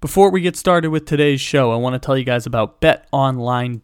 Before 0.00 0.30
we 0.30 0.42
get 0.42 0.54
started 0.54 0.90
with 0.90 1.06
today's 1.06 1.40
show, 1.40 1.72
I 1.72 1.76
want 1.76 1.94
to 1.94 1.98
tell 1.98 2.16
you 2.16 2.22
guys 2.22 2.46
about 2.46 2.80
betonline.ag. 2.80 3.78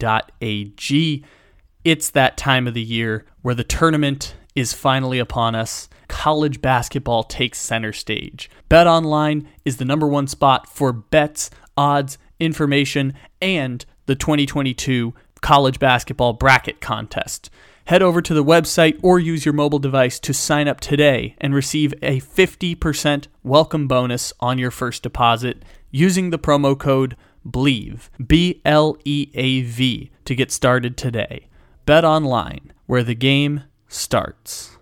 It's 1.83 2.09
that 2.11 2.37
time 2.37 2.67
of 2.67 2.73
the 2.73 2.81
year 2.81 3.25
where 3.41 3.53
the 3.53 3.65
tournament 3.65 4.33
is 4.55 4.71
finally 4.71 5.19
upon 5.19 5.55
us. 5.55 5.89
College 6.07 6.61
basketball 6.61 7.23
takes 7.23 7.59
center 7.59 7.91
stage. 7.91 8.49
BetOnline 8.69 9.45
is 9.65 9.75
the 9.75 9.83
number 9.83 10.07
one 10.07 10.27
spot 10.27 10.69
for 10.69 10.93
bets, 10.93 11.49
odds, 11.75 12.17
information, 12.39 13.13
and 13.41 13.85
the 14.05 14.15
2022 14.15 15.13
college 15.41 15.79
basketball 15.79 16.31
bracket 16.31 16.79
contest. 16.79 17.49
Head 17.87 18.01
over 18.01 18.21
to 18.21 18.33
the 18.33 18.43
website 18.43 18.97
or 19.03 19.19
use 19.19 19.45
your 19.45 19.53
mobile 19.53 19.79
device 19.79 20.17
to 20.21 20.33
sign 20.33 20.69
up 20.69 20.79
today 20.79 21.35
and 21.39 21.53
receive 21.53 21.93
a 22.01 22.21
50% 22.21 23.27
welcome 23.43 23.87
bonus 23.87 24.31
on 24.39 24.57
your 24.57 24.71
first 24.71 25.03
deposit 25.03 25.61
using 25.95 26.29
the 26.29 26.37
promo 26.37 26.77
code 26.77 27.15
BLEAV, 27.45 28.09
B 28.27 28.61
L 28.65 28.97
E 29.05 29.29
A 29.33 29.61
V, 29.61 30.11
to 30.25 30.35
get 30.35 30.51
started 30.51 30.97
today. 30.97 31.47
Bet 31.85 32.03
online, 32.03 32.73
where 32.85 33.03
the 33.03 33.15
game 33.15 33.63
starts. 33.87 34.77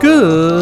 Good 0.00 0.61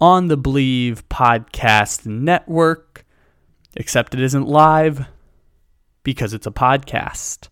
on 0.00 0.28
the 0.28 0.36
Bleav 0.36 1.02
Podcast 1.10 2.06
Network, 2.06 3.04
except 3.74 4.14
it 4.14 4.20
isn't 4.20 4.46
live 4.46 5.06
because 6.02 6.34
it's 6.34 6.46
a 6.46 6.50
podcast. 6.50 7.48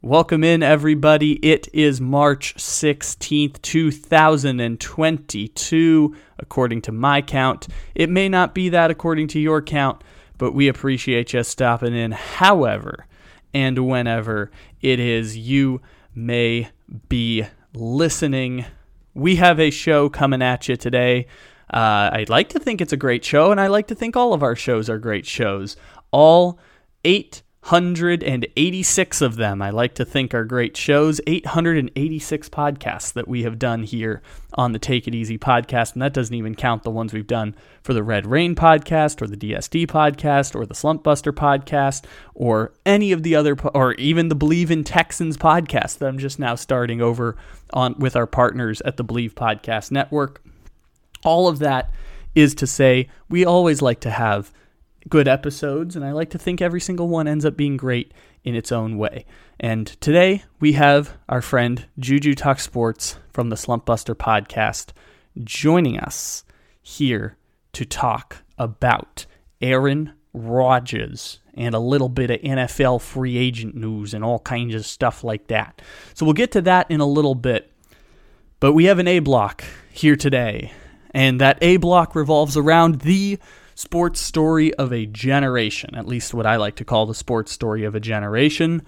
Welcome 0.00 0.44
in, 0.44 0.62
everybody. 0.62 1.44
It 1.44 1.66
is 1.72 2.00
March 2.00 2.54
16th, 2.56 3.60
2022, 3.62 6.16
according 6.38 6.82
to 6.82 6.92
my 6.92 7.20
count. 7.22 7.66
It 7.94 8.10
may 8.10 8.28
not 8.28 8.54
be 8.54 8.68
that 8.68 8.90
according 8.90 9.28
to 9.28 9.40
your 9.40 9.62
count, 9.62 10.04
but 10.38 10.52
we 10.52 10.68
appreciate 10.68 11.32
you 11.32 11.42
stopping 11.42 11.94
in. 11.94 12.12
However, 12.12 13.06
and 13.52 13.88
whenever 13.88 14.52
it 14.82 15.00
is 15.00 15.36
you 15.36 15.80
may 16.14 16.68
be 17.08 17.44
listening. 17.72 18.66
We 19.14 19.36
have 19.36 19.60
a 19.60 19.70
show 19.70 20.08
coming 20.08 20.42
at 20.42 20.68
you 20.68 20.76
today. 20.76 21.26
Uh, 21.72 22.10
I'd 22.12 22.28
like 22.28 22.48
to 22.50 22.58
think 22.58 22.80
it's 22.80 22.92
a 22.92 22.96
great 22.96 23.24
show, 23.24 23.52
and 23.52 23.60
I 23.60 23.68
like 23.68 23.86
to 23.88 23.94
think 23.94 24.16
all 24.16 24.34
of 24.34 24.42
our 24.42 24.56
shows 24.56 24.90
are 24.90 24.98
great 24.98 25.24
shows. 25.24 25.76
All 26.10 26.58
886 27.66 29.22
of 29.22 29.36
them, 29.36 29.62
I 29.62 29.70
like 29.70 29.94
to 29.94 30.04
think, 30.04 30.34
are 30.34 30.44
great 30.44 30.76
shows. 30.76 31.18
886 31.26 32.50
podcasts 32.50 33.14
that 33.14 33.26
we 33.26 33.44
have 33.44 33.58
done 33.58 33.84
here 33.84 34.20
on 34.52 34.72
the 34.72 34.78
Take 34.78 35.08
It 35.08 35.14
Easy 35.14 35.38
podcast, 35.38 35.94
and 35.94 36.02
that 36.02 36.12
doesn't 36.12 36.34
even 36.34 36.54
count 36.54 36.82
the 36.82 36.90
ones 36.90 37.14
we've 37.14 37.26
done 37.26 37.54
for 37.82 37.94
the 37.94 38.02
Red 38.02 38.26
Rain 38.26 38.54
podcast, 38.54 39.22
or 39.22 39.26
the 39.26 39.36
DSD 39.36 39.86
podcast, 39.86 40.54
or 40.54 40.66
the 40.66 40.74
Slump 40.74 41.02
Buster 41.02 41.32
podcast, 41.32 42.04
or 42.34 42.74
any 42.84 43.12
of 43.12 43.22
the 43.22 43.34
other, 43.34 43.56
or 43.74 43.94
even 43.94 44.28
the 44.28 44.36
Bleav 44.36 44.70
in 44.70 44.84
Texans 44.84 45.38
podcast 45.38 45.98
that 45.98 46.08
I'm 46.08 46.18
just 46.18 46.38
now 46.38 46.56
starting 46.56 47.00
over 47.00 47.34
on 47.72 47.94
with 47.98 48.14
our 48.14 48.26
partners 48.26 48.82
at 48.82 48.98
the 48.98 49.04
Bleav 49.04 49.32
Podcast 49.32 49.90
Network. 49.90 50.42
All 51.24 51.48
of 51.48 51.60
that 51.60 51.94
is 52.34 52.54
to 52.56 52.66
say, 52.66 53.08
we 53.30 53.46
always 53.46 53.80
like 53.80 54.00
to 54.00 54.10
have 54.10 54.52
good 55.08 55.28
episodes, 55.28 55.96
and 55.96 56.04
I 56.04 56.12
like 56.12 56.30
to 56.30 56.38
think 56.38 56.60
every 56.60 56.80
single 56.80 57.08
one 57.08 57.28
ends 57.28 57.44
up 57.44 57.56
being 57.56 57.76
great 57.76 58.12
in 58.42 58.54
its 58.54 58.72
own 58.72 58.96
way. 58.96 59.26
And 59.60 59.86
today 60.00 60.44
we 60.60 60.72
have 60.72 61.16
our 61.28 61.42
friend 61.42 61.86
Juju 61.98 62.34
Talk 62.34 62.58
Sports 62.60 63.18
from 63.32 63.50
the 63.50 63.56
Slump 63.56 63.84
Buster 63.84 64.14
podcast 64.14 64.92
joining 65.42 65.98
us 65.98 66.44
here 66.80 67.36
to 67.72 67.84
talk 67.84 68.38
about 68.58 69.26
Aaron 69.60 70.12
Rodgers 70.32 71.40
and 71.54 71.74
a 71.74 71.78
little 71.80 72.08
bit 72.08 72.30
of 72.30 72.40
NFL 72.40 73.00
free 73.00 73.36
agent 73.36 73.74
news 73.74 74.14
and 74.14 74.24
all 74.24 74.40
kinds 74.40 74.74
of 74.74 74.84
stuff 74.84 75.22
like 75.22 75.46
that. 75.48 75.80
So 76.14 76.24
we'll 76.26 76.34
get 76.34 76.52
to 76.52 76.62
that 76.62 76.90
in 76.90 77.00
a 77.00 77.06
little 77.06 77.34
bit. 77.34 77.70
But 78.60 78.72
we 78.72 78.84
have 78.84 78.98
an 78.98 79.08
A 79.08 79.18
block 79.18 79.64
here 79.92 80.16
today, 80.16 80.72
and 81.10 81.40
that 81.40 81.58
A 81.60 81.76
block 81.76 82.14
revolves 82.14 82.56
around 82.56 83.02
the 83.02 83.38
sports 83.74 84.20
story 84.20 84.72
of 84.74 84.92
a 84.92 85.06
generation, 85.06 85.94
at 85.94 86.06
least 86.06 86.34
what 86.34 86.46
I 86.46 86.56
like 86.56 86.76
to 86.76 86.84
call 86.84 87.06
the 87.06 87.14
sports 87.14 87.52
story 87.52 87.84
of 87.84 87.94
a 87.94 88.00
generation 88.00 88.82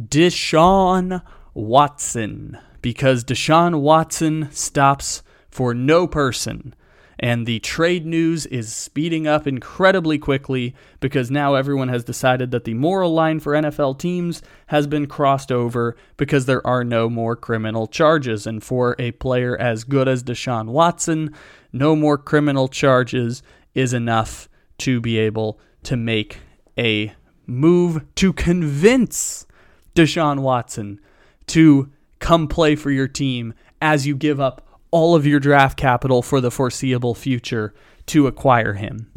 Deshaun 0.00 1.22
Watson. 1.54 2.58
Because 2.82 3.24
Deshaun 3.24 3.80
Watson 3.80 4.48
stops 4.52 5.22
for 5.50 5.74
no 5.74 6.06
person. 6.06 6.74
And 7.22 7.46
the 7.46 7.58
trade 7.58 8.06
news 8.06 8.46
is 8.46 8.74
speeding 8.74 9.26
up 9.26 9.46
incredibly 9.46 10.18
quickly 10.18 10.74
because 11.00 11.30
now 11.30 11.54
everyone 11.54 11.90
has 11.90 12.02
decided 12.02 12.50
that 12.50 12.64
the 12.64 12.72
moral 12.72 13.12
line 13.12 13.40
for 13.40 13.52
NFL 13.52 13.98
teams 13.98 14.40
has 14.68 14.86
been 14.86 15.06
crossed 15.06 15.52
over 15.52 15.96
because 16.16 16.46
there 16.46 16.66
are 16.66 16.82
no 16.82 17.10
more 17.10 17.36
criminal 17.36 17.86
charges. 17.86 18.46
And 18.46 18.64
for 18.64 18.96
a 18.98 19.10
player 19.12 19.54
as 19.54 19.84
good 19.84 20.08
as 20.08 20.22
Deshaun 20.22 20.68
Watson, 20.68 21.34
no 21.74 21.94
more 21.94 22.16
criminal 22.16 22.68
charges 22.68 23.42
is 23.74 23.92
enough 23.92 24.48
to 24.78 25.00
be 25.00 25.18
able 25.18 25.58
to 25.82 25.96
make 25.96 26.38
a 26.78 27.12
move 27.46 28.04
to 28.14 28.32
convince 28.32 29.46
Deshaun 29.94 30.40
Watson 30.40 31.00
to 31.48 31.90
come 32.18 32.46
play 32.46 32.76
for 32.76 32.90
your 32.90 33.08
team 33.08 33.54
as 33.82 34.06
you 34.06 34.14
give 34.14 34.40
up 34.40 34.66
all 34.90 35.14
of 35.14 35.26
your 35.26 35.40
draft 35.40 35.76
capital 35.76 36.22
for 36.22 36.40
the 36.40 36.50
foreseeable 36.50 37.14
future 37.14 37.74
to 38.06 38.26
acquire 38.26 38.74
him. 38.74 39.10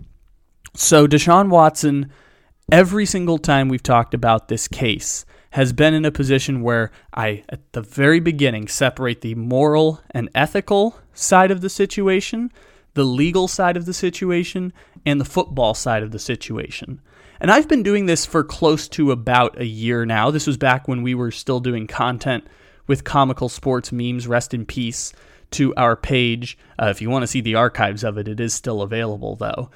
So, 0.75 1.07
Deshaun 1.07 1.49
Watson, 1.49 2.11
every 2.71 3.05
single 3.05 3.37
time 3.37 3.69
we've 3.69 3.83
talked 3.83 4.13
about 4.13 4.47
this 4.47 4.67
case, 4.67 5.25
has 5.51 5.71
been 5.71 5.93
in 5.93 6.05
a 6.05 6.11
position 6.11 6.63
where 6.63 6.89
I, 7.13 7.43
at 7.49 7.73
the 7.73 7.81
very 7.81 8.19
beginning, 8.19 8.67
separate 8.67 9.21
the 9.21 9.35
moral 9.35 10.01
and 10.11 10.29
ethical 10.33 10.99
side 11.13 11.51
of 11.51 11.61
the 11.61 11.69
situation 11.69 12.51
the 12.93 13.03
legal 13.03 13.47
side 13.47 13.77
of 13.77 13.85
the 13.85 13.93
situation 13.93 14.73
and 15.05 15.19
the 15.19 15.25
football 15.25 15.73
side 15.73 16.03
of 16.03 16.11
the 16.11 16.19
situation. 16.19 17.01
And 17.39 17.51
I've 17.51 17.67
been 17.67 17.83
doing 17.83 18.05
this 18.05 18.25
for 18.25 18.43
close 18.43 18.87
to 18.89 19.11
about 19.11 19.59
a 19.59 19.65
year 19.65 20.05
now. 20.05 20.31
This 20.31 20.47
was 20.47 20.57
back 20.57 20.87
when 20.87 21.01
we 21.01 21.15
were 21.15 21.31
still 21.31 21.59
doing 21.59 21.87
content 21.87 22.45
with 22.87 23.03
comical 23.03 23.49
sports 23.49 23.91
memes. 23.91 24.27
Rest 24.27 24.53
in 24.53 24.65
peace 24.65 25.13
to 25.51 25.73
our 25.75 25.95
page. 25.95 26.57
Uh, 26.79 26.87
if 26.87 27.01
you 27.01 27.09
want 27.09 27.23
to 27.23 27.27
see 27.27 27.41
the 27.41 27.55
archives 27.55 28.03
of 28.03 28.17
it, 28.17 28.27
it 28.27 28.39
is 28.39 28.53
still 28.53 28.81
available 28.81 29.35
though. 29.35 29.69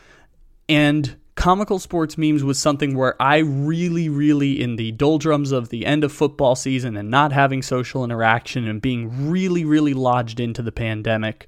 And 0.69 1.15
comical 1.35 1.79
sports 1.79 2.17
memes 2.17 2.43
was 2.43 2.59
something 2.59 2.95
where 2.95 3.21
I 3.21 3.37
really, 3.37 4.09
really, 4.09 4.61
in 4.61 4.75
the 4.75 4.91
doldrums 4.91 5.51
of 5.51 5.69
the 5.69 5.85
end 5.85 6.03
of 6.03 6.11
football 6.11 6.55
season 6.55 6.97
and 6.97 7.09
not 7.09 7.31
having 7.31 7.61
social 7.61 8.03
interaction 8.03 8.67
and 8.67 8.81
being 8.81 9.29
really, 9.29 9.63
really 9.63 9.93
lodged 9.93 10.39
into 10.39 10.61
the 10.61 10.71
pandemic, 10.71 11.47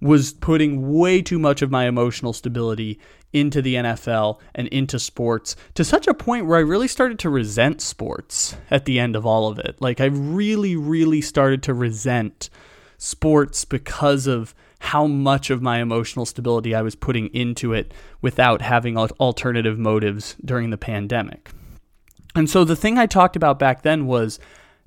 was 0.00 0.32
putting 0.32 0.96
way 0.96 1.20
too 1.22 1.38
much 1.38 1.62
of 1.62 1.70
my 1.70 1.86
emotional 1.86 2.32
stability 2.32 2.98
into 3.32 3.60
the 3.60 3.74
NFL 3.74 4.38
and 4.54 4.68
into 4.68 4.98
sports 4.98 5.56
to 5.74 5.84
such 5.84 6.06
a 6.06 6.14
point 6.14 6.46
where 6.46 6.58
I 6.58 6.62
really 6.62 6.88
started 6.88 7.18
to 7.20 7.30
resent 7.30 7.80
sports 7.80 8.56
at 8.70 8.84
the 8.84 8.98
end 8.98 9.16
of 9.16 9.26
all 9.26 9.48
of 9.48 9.58
it. 9.58 9.76
Like, 9.80 10.00
I 10.00 10.06
really, 10.06 10.76
really 10.76 11.20
started 11.20 11.62
to 11.64 11.74
resent 11.74 12.48
sports 12.96 13.64
because 13.64 14.26
of 14.26 14.54
how 14.80 15.06
much 15.06 15.50
of 15.50 15.60
my 15.60 15.80
emotional 15.80 16.24
stability 16.24 16.74
I 16.74 16.82
was 16.82 16.94
putting 16.94 17.26
into 17.28 17.72
it 17.72 17.92
without 18.22 18.62
having 18.62 18.96
alternative 18.96 19.78
motives 19.78 20.36
during 20.44 20.70
the 20.70 20.78
pandemic. 20.78 21.50
And 22.34 22.48
so 22.48 22.64
the 22.64 22.76
thing 22.76 22.98
I 22.98 23.06
talked 23.06 23.36
about 23.36 23.58
back 23.58 23.82
then 23.82 24.06
was 24.06 24.38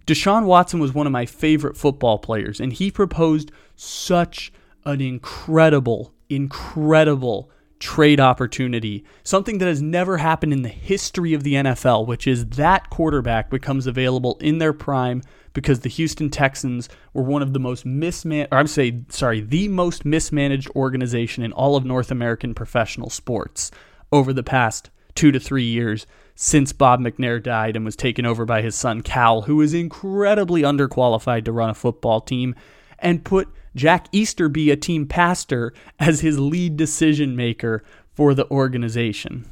Deshaun 0.07 0.45
Watson 0.45 0.79
was 0.79 0.93
one 0.93 1.05
of 1.05 1.11
my 1.11 1.25
favorite 1.25 1.77
football 1.77 2.17
players, 2.17 2.59
and 2.59 2.71
he 2.71 2.89
proposed 2.89 3.51
such 3.75 4.51
an 4.85 5.01
incredible, 5.01 6.13
incredible 6.29 7.49
trade 7.79 8.19
opportunity, 8.19 9.03
something 9.23 9.57
that 9.57 9.67
has 9.67 9.81
never 9.81 10.17
happened 10.17 10.53
in 10.53 10.61
the 10.61 10.69
history 10.69 11.33
of 11.33 11.43
the 11.43 11.55
NFL, 11.55 12.05
which 12.05 12.27
is 12.27 12.45
that 12.45 12.89
quarterback 12.89 13.49
becomes 13.49 13.87
available 13.87 14.37
in 14.39 14.59
their 14.59 14.71
prime 14.71 15.21
because 15.53 15.81
the 15.81 15.89
Houston 15.89 16.29
Texans 16.29 16.87
were 17.13 17.23
one 17.23 17.41
of 17.41 17.53
the 17.53 17.59
most 17.59 17.85
mismanaged, 17.85 18.53
I'm 18.53 18.67
saying, 18.67 19.07
sorry, 19.09 19.41
the 19.41 19.67
most 19.67 20.05
mismanaged 20.05 20.69
organization 20.75 21.43
in 21.43 21.51
all 21.51 21.75
of 21.75 21.83
North 21.83 22.11
American 22.11 22.53
professional 22.53 23.09
sports 23.09 23.71
over 24.11 24.31
the 24.31 24.43
past 24.43 24.91
two 25.15 25.31
to 25.31 25.39
three 25.39 25.65
years 25.65 26.05
since 26.35 26.71
Bob 26.71 27.01
McNair 27.01 27.41
died 27.41 27.75
and 27.75 27.83
was 27.83 27.95
taken 27.95 28.25
over 28.25 28.45
by 28.45 28.61
his 28.61 28.75
son 28.75 29.01
Cal, 29.01 29.41
who 29.41 29.59
is 29.61 29.73
incredibly 29.73 30.61
underqualified 30.61 31.45
to 31.45 31.51
run 31.51 31.69
a 31.69 31.73
football 31.73 32.21
team, 32.21 32.55
and 32.99 33.25
put 33.25 33.49
Jack 33.75 34.07
Easterby, 34.11 34.71
a 34.71 34.75
team 34.75 35.05
pastor, 35.05 35.73
as 35.99 36.21
his 36.21 36.39
lead 36.39 36.77
decision 36.77 37.35
maker 37.35 37.83
for 38.13 38.33
the 38.33 38.49
organization. 38.49 39.45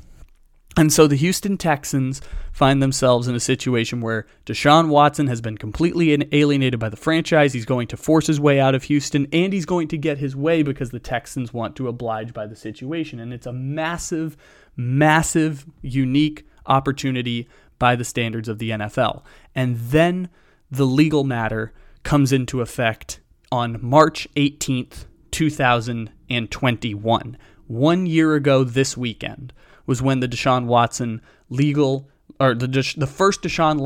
And 0.78 0.94
so 0.94 1.08
the 1.08 1.16
Houston 1.16 1.58
Texans 1.58 2.22
find 2.54 2.82
themselves 2.82 3.28
in 3.28 3.36
a 3.36 3.40
situation 3.40 4.02
where 4.02 4.28
Deshaun 4.46 4.88
Watson 4.88 5.28
has 5.28 5.42
been 5.42 5.58
completely 5.58 6.18
alienated 6.32 6.80
by 6.80 6.90
the 6.90 6.96
franchise. 6.96 7.54
He's 7.54 7.66
going 7.66 7.88
to 7.88 7.98
force 7.98 8.28
his 8.28 8.40
way 8.40 8.60
out 8.60 8.76
of 8.76 8.84
Houston, 8.84 9.28
and 9.34 9.52
he's 9.52 9.66
going 9.66 9.88
to 9.90 9.98
get 9.98 10.20
his 10.20 10.36
way 10.36 10.64
because 10.64 10.92
the 10.92 11.00
Texans 11.00 11.54
want 11.54 11.76
to 11.78 11.88
oblige 11.88 12.34
by 12.34 12.48
the 12.48 12.56
situation. 12.56 13.20
And 13.20 13.34
it's 13.34 13.48
a 13.48 13.52
massive, 13.52 14.38
massive, 14.78 15.66
unique 15.82 16.48
opportunity 16.66 17.50
by 17.78 17.96
the 17.96 18.06
standards 18.06 18.48
of 18.48 18.60
the 18.60 18.70
NFL. 18.70 19.24
And 19.56 19.76
then 19.78 20.30
the 20.70 20.86
legal 20.86 21.24
matter 21.24 21.74
comes 22.04 22.32
into 22.32 22.62
effect 22.62 23.20
on 23.52 23.80
March 23.82 24.28
18th, 24.36 25.06
2021. 25.32 27.38
One 27.68 28.06
year 28.06 28.36
ago 28.36 28.64
this 28.64 28.98
weekend 28.98 29.54
was 29.86 30.02
when 30.02 30.20
the 30.20 30.28
Deshaun 30.28 30.66
Watson 30.66 31.22
legal 31.50 32.10
or 32.40 32.56
the 32.56 32.68
the 32.98 33.08
first 33.08 33.42
Deshaun 33.42 33.80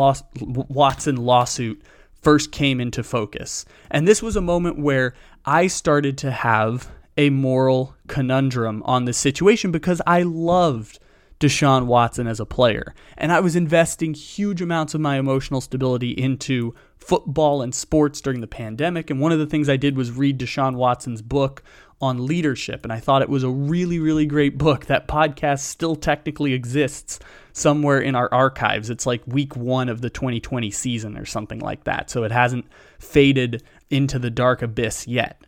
Watson 0.70 1.16
lawsuit 1.16 1.82
first 2.22 2.52
came 2.52 2.80
into 2.80 3.04
focus. 3.04 3.66
And 3.92 4.08
this 4.08 4.22
was 4.22 4.36
a 4.36 4.42
moment 4.42 4.80
where 4.80 5.14
I 5.46 5.68
started 5.68 6.18
to 6.20 6.32
have 6.32 6.90
a 7.18 7.30
moral 7.30 7.96
conundrum 8.08 8.82
on 8.86 9.06
this 9.06 9.18
situation 9.18 9.72
because 9.72 10.02
I 10.08 10.24
loved 10.24 11.00
Deshaun 11.44 11.88
Watson 11.88 12.26
as 12.26 12.40
a 12.40 12.46
player. 12.46 12.96
And 13.18 13.30
I 13.30 13.42
was 13.42 13.58
investing 13.58 14.14
huge 14.14 14.62
amounts 14.62 14.94
of 14.94 15.02
my 15.02 15.20
emotional 15.20 15.60
stability 15.60 16.12
into 16.12 16.74
football 16.98 17.62
and 17.62 17.76
sports 17.76 18.22
during 18.22 18.40
the 18.40 18.48
pandemic. 18.48 19.10
And 19.10 19.20
one 19.20 19.34
of 19.34 19.40
the 19.40 19.46
things 19.46 19.68
I 19.68 19.76
did 19.76 19.98
was 19.98 20.10
read 20.10 20.40
Deshaun 20.40 20.76
Watson's 20.76 21.22
book 21.22 21.62
on 22.00 22.26
leadership. 22.26 22.86
And 22.86 22.94
I 22.94 23.02
thought 23.02 23.22
it 23.22 23.30
was 23.30 23.44
a 23.44 23.50
really, 23.50 24.00
really 24.00 24.26
great 24.26 24.58
book. 24.58 24.86
That 24.86 25.06
podcast 25.06 25.60
still 25.60 25.98
technically 25.98 26.54
exists 26.54 27.20
somewhere 27.52 28.00
in 28.00 28.16
our 28.16 28.34
archives. 28.34 28.90
It's 28.90 29.06
like 29.06 29.22
week 29.28 29.58
one 29.58 29.90
of 29.90 30.00
the 30.00 30.10
2020 30.10 30.72
season 30.72 31.18
or 31.18 31.26
something 31.26 31.60
like 31.60 31.84
that. 31.84 32.10
So 32.10 32.24
it 32.24 32.32
hasn't 32.32 32.68
faded 33.00 33.64
into 33.90 34.18
the 34.18 34.32
dark 34.32 34.62
abyss 34.62 35.10
yet. 35.10 35.46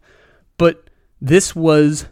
But 0.58 0.90
this 1.22 1.56
was 1.56 2.08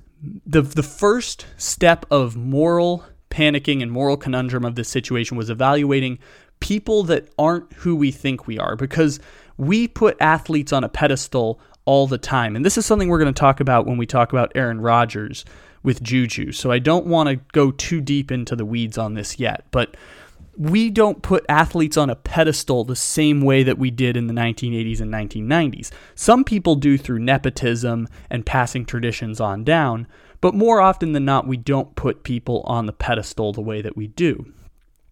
the, 0.46 0.62
the 0.62 0.84
first 0.84 1.48
step 1.58 2.06
of 2.10 2.38
moral 2.38 3.04
panicking 3.34 3.82
and 3.82 3.92
moral 3.92 4.16
conundrum 4.16 4.64
of 4.64 4.76
this 4.76 4.88
situation 4.88 5.36
was 5.36 5.50
evaluating 5.50 6.20
people 6.60 7.04
that 7.04 7.28
aren't 7.38 7.74
who 7.74 7.96
we 7.96 8.12
think 8.12 8.46
we 8.48 8.60
are 8.60 8.76
because 8.76 9.20
we 9.58 9.88
put 9.88 10.16
athletes 10.22 10.72
on 10.72 10.84
a 10.84 10.90
pedestal 10.90 11.60
all 11.86 12.08
the 12.08 12.18
time. 12.18 12.56
And 12.56 12.64
this 12.64 12.78
is 12.78 12.86
something 12.86 13.10
we're 13.10 13.20
going 13.20 13.34
to 13.34 13.40
talk 13.40 13.60
about 13.60 13.86
when 13.86 13.98
we 13.98 14.06
talk 14.06 14.32
about 14.32 14.52
Aaron 14.56 14.80
Rodgers 14.80 15.44
with 15.82 16.02
Juju. 16.02 16.52
So 16.52 16.72
I 16.72 16.80
don't 16.80 17.08
want 17.08 17.28
to 17.28 17.36
go 17.52 17.72
too 17.72 18.00
deep 18.00 18.32
into 18.32 18.56
the 18.56 18.66
weeds 18.66 18.98
on 18.98 19.16
this 19.16 19.40
yet, 19.40 19.66
but 19.72 19.98
we 20.56 20.92
don't 20.92 21.24
put 21.24 21.44
athletes 21.50 21.98
on 21.98 22.12
a 22.12 22.16
pedestal 22.16 22.84
the 22.84 22.96
same 22.96 23.42
way 23.42 23.64
that 23.64 23.80
we 23.80 23.90
did 23.90 24.16
in 24.16 24.28
the 24.28 24.34
1980s 24.34 25.02
and 25.02 25.12
1990s. 25.12 25.92
Some 26.14 26.44
people 26.44 26.76
do 26.76 26.98
through 26.98 27.20
nepotism 27.20 28.08
and 28.30 28.46
passing 28.46 28.86
traditions 28.86 29.42
on 29.42 29.64
down, 29.64 30.08
but 30.44 30.54
more 30.54 30.82
often 30.82 31.14
than 31.14 31.24
not, 31.24 31.48
we 31.48 31.56
don't 31.56 31.96
put 31.96 32.24
people 32.24 32.64
on 32.66 32.86
the 32.86 32.92
pedestal 32.92 33.54
the 33.54 33.62
way 33.62 33.82
that 33.82 33.96
we 33.96 34.08
do. 34.08 34.52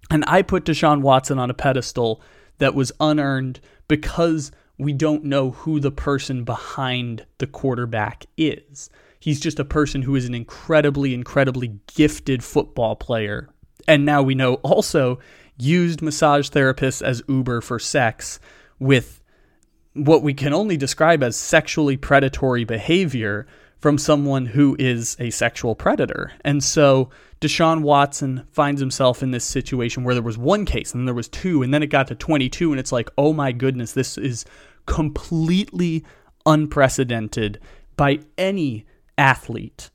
And 0.09 0.25
I 0.27 0.41
put 0.41 0.65
Deshaun 0.65 0.99
Watson 0.99 1.39
on 1.39 1.49
a 1.49 1.53
pedestal 1.53 2.21
that 2.57 2.75
was 2.75 2.91
unearned 2.99 3.61
because 3.87 4.51
we 4.77 4.91
don't 4.91 5.23
know 5.23 5.51
who 5.51 5.79
the 5.79 5.89
person 5.89 6.43
behind 6.43 7.25
the 7.37 7.47
quarterback 7.47 8.25
is. 8.35 8.89
He's 9.21 9.39
just 9.39 9.57
a 9.57 9.63
person 9.63 10.01
who 10.01 10.17
is 10.17 10.25
an 10.25 10.35
incredibly, 10.35 11.13
incredibly 11.13 11.79
gifted 11.95 12.43
football 12.43 12.97
player. 12.97 13.47
And 13.87 14.03
now 14.03 14.21
we 14.21 14.35
know 14.35 14.55
also 14.55 15.19
used 15.57 16.01
massage 16.01 16.49
therapists 16.49 17.01
as 17.01 17.23
Uber 17.29 17.61
for 17.61 17.79
sex 17.79 18.41
with 18.79 19.21
what 19.93 20.23
we 20.23 20.33
can 20.33 20.53
only 20.53 20.75
describe 20.75 21.23
as 21.23 21.37
sexually 21.37 21.95
predatory 21.95 22.65
behavior 22.65 23.47
from 23.81 23.97
someone 23.97 24.45
who 24.45 24.75
is 24.79 25.17
a 25.19 25.31
sexual 25.31 25.75
predator. 25.75 26.31
And 26.45 26.63
so 26.63 27.09
Deshaun 27.41 27.81
Watson 27.81 28.45
finds 28.51 28.79
himself 28.79 29.23
in 29.23 29.31
this 29.31 29.43
situation 29.43 30.03
where 30.03 30.13
there 30.13 30.23
was 30.23 30.37
one 30.37 30.65
case 30.65 30.93
and 30.93 31.01
then 31.01 31.05
there 31.05 31.15
was 31.15 31.27
two 31.27 31.63
and 31.63 31.73
then 31.73 31.81
it 31.81 31.87
got 31.87 32.07
to 32.07 32.15
22 32.15 32.71
and 32.71 32.79
it's 32.79 32.91
like, 32.91 33.09
"Oh 33.17 33.33
my 33.33 33.51
goodness, 33.51 33.93
this 33.93 34.17
is 34.17 34.45
completely 34.85 36.05
unprecedented 36.45 37.59
by 37.97 38.19
any 38.37 38.85
athlete 39.17 39.89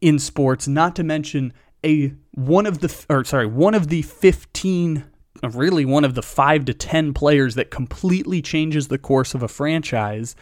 in 0.00 0.18
sports, 0.18 0.68
not 0.68 0.94
to 0.96 1.04
mention 1.04 1.52
a 1.84 2.14
one 2.32 2.66
of 2.66 2.78
the 2.78 3.06
or 3.10 3.24
sorry, 3.24 3.46
one 3.46 3.74
of 3.74 3.88
the 3.88 4.02
15 4.02 5.04
really 5.42 5.84
one 5.84 6.04
of 6.04 6.14
the 6.14 6.22
5 6.22 6.64
to 6.66 6.72
10 6.74 7.12
players 7.12 7.56
that 7.56 7.70
completely 7.70 8.40
changes 8.40 8.88
the 8.88 8.98
course 8.98 9.34
of 9.34 9.42
a 9.42 9.48
franchise 9.48 10.36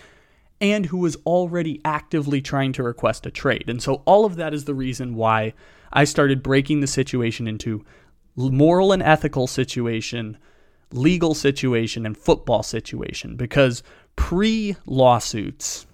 and 0.62 0.87
who 0.87 0.99
was 0.99 1.17
already 1.26 1.81
actively 1.85 2.41
trying 2.41 2.73
to 2.73 2.85
request 2.85 3.26
a 3.26 3.31
trade. 3.31 3.69
And 3.69 3.82
so 3.82 4.03
all 4.06 4.25
of 4.25 4.37
that 4.37 4.55
is 4.55 4.64
the 4.64 4.75
reason 4.75 5.17
why 5.17 5.55
I 5.93 6.05
started 6.05 6.43
breaking 6.43 6.81
the 6.81 6.87
situation 6.87 7.49
into 7.49 7.85
moral 8.37 8.93
and 8.93 9.03
ethical 9.03 9.49
situation, 9.49 10.38
legal 10.93 11.35
situation, 11.35 12.06
and 12.06 12.17
football 12.17 12.62
situation 12.62 13.37
because 13.37 13.82
pre 14.14 14.76
lawsuits, 14.87 15.85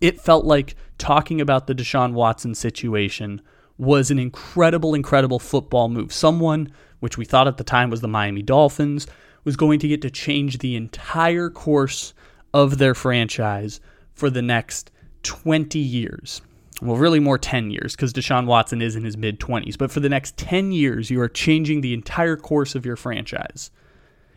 it 0.00 0.20
felt 0.20 0.44
like 0.44 0.76
talking 0.96 1.40
about 1.40 1.66
the 1.66 1.74
Deshaun 1.74 2.12
Watson 2.12 2.54
situation 2.54 3.42
was 3.78 4.12
an 4.12 4.18
incredible, 4.18 4.94
incredible 4.94 5.40
football 5.40 5.88
move. 5.88 6.12
Someone, 6.12 6.72
which 7.00 7.18
we 7.18 7.24
thought 7.24 7.48
at 7.48 7.56
the 7.56 7.64
time 7.64 7.90
was 7.90 8.00
the 8.00 8.06
Miami 8.06 8.42
Dolphins, 8.42 9.08
was 9.42 9.56
going 9.56 9.80
to 9.80 9.88
get 9.88 10.02
to 10.02 10.10
change 10.10 10.58
the 10.58 10.76
entire 10.76 11.50
course 11.50 12.14
of 12.54 12.78
their 12.78 12.94
franchise 12.94 13.80
for 14.12 14.30
the 14.30 14.42
next 14.42 14.90
20 15.22 15.78
years. 15.78 16.42
Well, 16.80 16.96
really 16.96 17.20
more 17.20 17.38
10 17.38 17.70
years 17.70 17.94
because 17.94 18.12
Deshaun 18.12 18.46
Watson 18.46 18.82
is 18.82 18.96
in 18.96 19.04
his 19.04 19.16
mid 19.16 19.38
20s. 19.38 19.78
But 19.78 19.92
for 19.92 20.00
the 20.00 20.08
next 20.08 20.36
10 20.36 20.72
years, 20.72 21.10
you 21.10 21.20
are 21.20 21.28
changing 21.28 21.80
the 21.80 21.94
entire 21.94 22.36
course 22.36 22.74
of 22.74 22.84
your 22.84 22.96
franchise. 22.96 23.70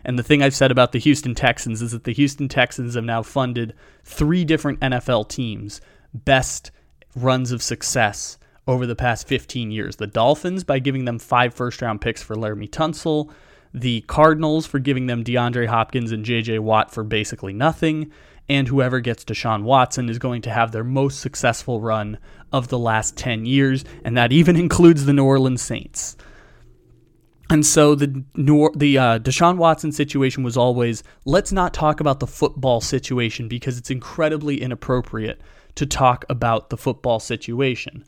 And 0.03 0.19
the 0.19 0.23
thing 0.23 0.43
I've 0.43 0.55
said 0.55 0.69
about 0.69 0.91
the 0.91 0.99
Houston 0.99 1.33
Texans 1.33 1.81
is 1.81 1.91
that 1.91 2.03
the 2.03 2.13
Houston 2.13 2.47
Texans 2.47 2.93
have 2.93 3.03
now 3.03 3.23
funded 3.23 3.73
three 4.03 4.45
different 4.45 4.79
NFL 4.79 5.27
teams' 5.29 5.81
best 6.13 6.69
runs 7.15 7.51
of 7.51 7.63
success 7.63 8.37
over 8.67 8.85
the 8.85 8.95
past 8.95 9.27
15 9.27 9.71
years. 9.71 9.95
The 9.95 10.05
Dolphins 10.05 10.63
by 10.63 10.77
giving 10.77 11.05
them 11.05 11.17
five 11.17 11.55
first 11.55 11.81
round 11.81 12.01
picks 12.01 12.21
for 12.21 12.35
Laremy 12.35 12.69
Tunsil, 12.69 13.31
the 13.75 14.01
Cardinals 14.01 14.65
for 14.65 14.79
giving 14.79 15.07
them 15.07 15.23
DeAndre 15.23 15.67
Hopkins 15.67 16.13
and 16.13 16.23
JJ 16.25 16.61
Watt 16.61 16.91
for 16.91 17.03
basically 17.03 17.51
nothing, 17.51 18.09
and 18.47 18.69
whoever 18.69 19.01
gets 19.01 19.25
Deshaun 19.25 19.63
Watson 19.63 20.07
is 20.07 20.17
going 20.17 20.41
to 20.43 20.49
have 20.49 20.71
their 20.71 20.85
most 20.85 21.19
successful 21.19 21.81
run 21.81 22.17
of 22.53 22.69
the 22.69 22.79
last 22.79 23.17
10 23.17 23.45
years, 23.45 23.83
and 24.05 24.15
that 24.15 24.31
even 24.31 24.55
includes 24.55 25.05
the 25.05 25.11
New 25.11 25.25
Orleans 25.25 25.61
Saints. 25.61 26.15
And 27.49 27.65
so 27.65 27.95
the 27.95 28.23
New, 28.35 28.71
the 28.75 28.97
uh, 28.97 29.19
Deshaun 29.19 29.57
Watson 29.57 29.91
situation 29.91 30.41
was 30.41 30.55
always 30.55 31.03
let's 31.25 31.51
not 31.51 31.73
talk 31.73 31.99
about 31.99 32.19
the 32.19 32.27
football 32.27 32.79
situation 32.81 33.47
because 33.47 33.77
it's 33.77 33.91
incredibly 33.91 34.61
inappropriate 34.61 35.41
to 35.75 35.85
talk 35.85 36.25
about 36.29 36.69
the 36.69 36.77
football 36.77 37.19
situation 37.19 38.05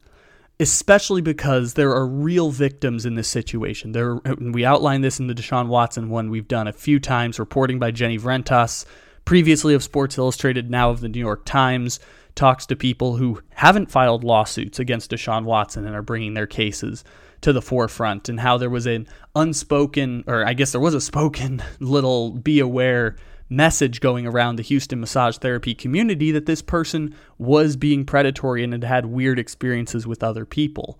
especially 0.59 1.21
because 1.21 1.75
there 1.75 1.91
are 1.91 2.07
real 2.07 2.49
victims 2.49 3.05
in 3.05 3.15
this 3.15 3.27
situation. 3.27 3.91
There, 3.91 4.15
we 4.39 4.65
outlined 4.65 5.03
this 5.03 5.19
in 5.19 5.27
the 5.27 5.35
Deshaun 5.35 5.67
Watson 5.67 6.09
one 6.09 6.29
we've 6.29 6.47
done 6.47 6.67
a 6.67 6.73
few 6.73 6.99
times, 6.99 7.39
reporting 7.39 7.77
by 7.77 7.91
Jenny 7.91 8.17
Vrentas, 8.17 8.85
previously 9.25 9.73
of 9.73 9.83
Sports 9.83 10.17
Illustrated, 10.17 10.71
now 10.71 10.89
of 10.89 11.01
the 11.01 11.09
New 11.09 11.19
York 11.19 11.45
Times, 11.45 11.99
talks 12.33 12.65
to 12.67 12.75
people 12.75 13.17
who 13.17 13.41
haven't 13.49 13.91
filed 13.91 14.23
lawsuits 14.23 14.79
against 14.79 15.11
Deshaun 15.11 15.43
Watson 15.43 15.85
and 15.85 15.95
are 15.95 16.01
bringing 16.01 16.33
their 16.33 16.47
cases 16.47 17.03
to 17.41 17.53
the 17.53 17.61
forefront, 17.61 18.29
and 18.29 18.39
how 18.39 18.57
there 18.57 18.69
was 18.69 18.87
an 18.87 19.07
unspoken, 19.35 20.23
or 20.25 20.43
I 20.43 20.53
guess 20.53 20.71
there 20.71 20.81
was 20.81 20.95
a 20.95 21.01
spoken 21.01 21.61
little 21.79 22.31
be 22.31 22.59
aware 22.59 23.15
message 23.49 24.01
going 24.01 24.27
around 24.27 24.57
the 24.57 24.63
Houston 24.63 24.99
massage 24.99 25.37
therapy 25.37 25.73
community 25.73 26.31
that 26.31 26.45
this 26.45 26.61
person 26.61 27.15
was 27.37 27.75
being 27.75 28.05
predatory 28.05 28.63
and 28.63 28.73
had 28.73 28.83
had 28.83 29.05
weird 29.05 29.39
experiences 29.39 30.05
with 30.05 30.23
other 30.23 30.45
people. 30.45 30.99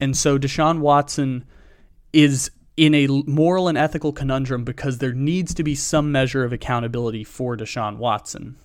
And 0.00 0.16
so 0.16 0.38
Deshaun 0.38 0.80
Watson 0.80 1.44
is 2.12 2.50
in 2.76 2.94
a 2.94 3.06
moral 3.06 3.68
and 3.68 3.78
ethical 3.78 4.12
conundrum 4.12 4.64
because 4.64 4.98
there 4.98 5.14
needs 5.14 5.54
to 5.54 5.62
be 5.62 5.74
some 5.74 6.12
measure 6.12 6.44
of 6.44 6.52
accountability 6.52 7.24
for 7.24 7.56
Deshaun 7.56 7.96
Watson. 7.96 8.56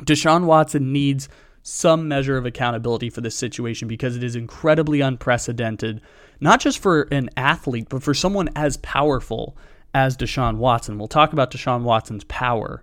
Deshaun 0.00 0.44
Watson 0.44 0.92
needs 0.92 1.28
some 1.62 2.08
measure 2.08 2.36
of 2.36 2.46
accountability 2.46 3.10
for 3.10 3.20
this 3.20 3.34
situation 3.34 3.88
because 3.88 4.16
it 4.16 4.24
is 4.24 4.36
incredibly 4.36 5.00
unprecedented, 5.00 6.00
not 6.40 6.60
just 6.60 6.78
for 6.78 7.02
an 7.10 7.30
athlete, 7.36 7.88
but 7.88 8.02
for 8.02 8.14
someone 8.14 8.48
as 8.56 8.76
powerful 8.78 9.56
as 9.94 10.16
Deshaun 10.16 10.56
Watson. 10.56 10.98
We'll 10.98 11.08
talk 11.08 11.32
about 11.32 11.52
Deshaun 11.52 11.82
Watson's 11.82 12.24
power 12.24 12.82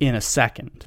in 0.00 0.14
a 0.14 0.20
second. 0.20 0.86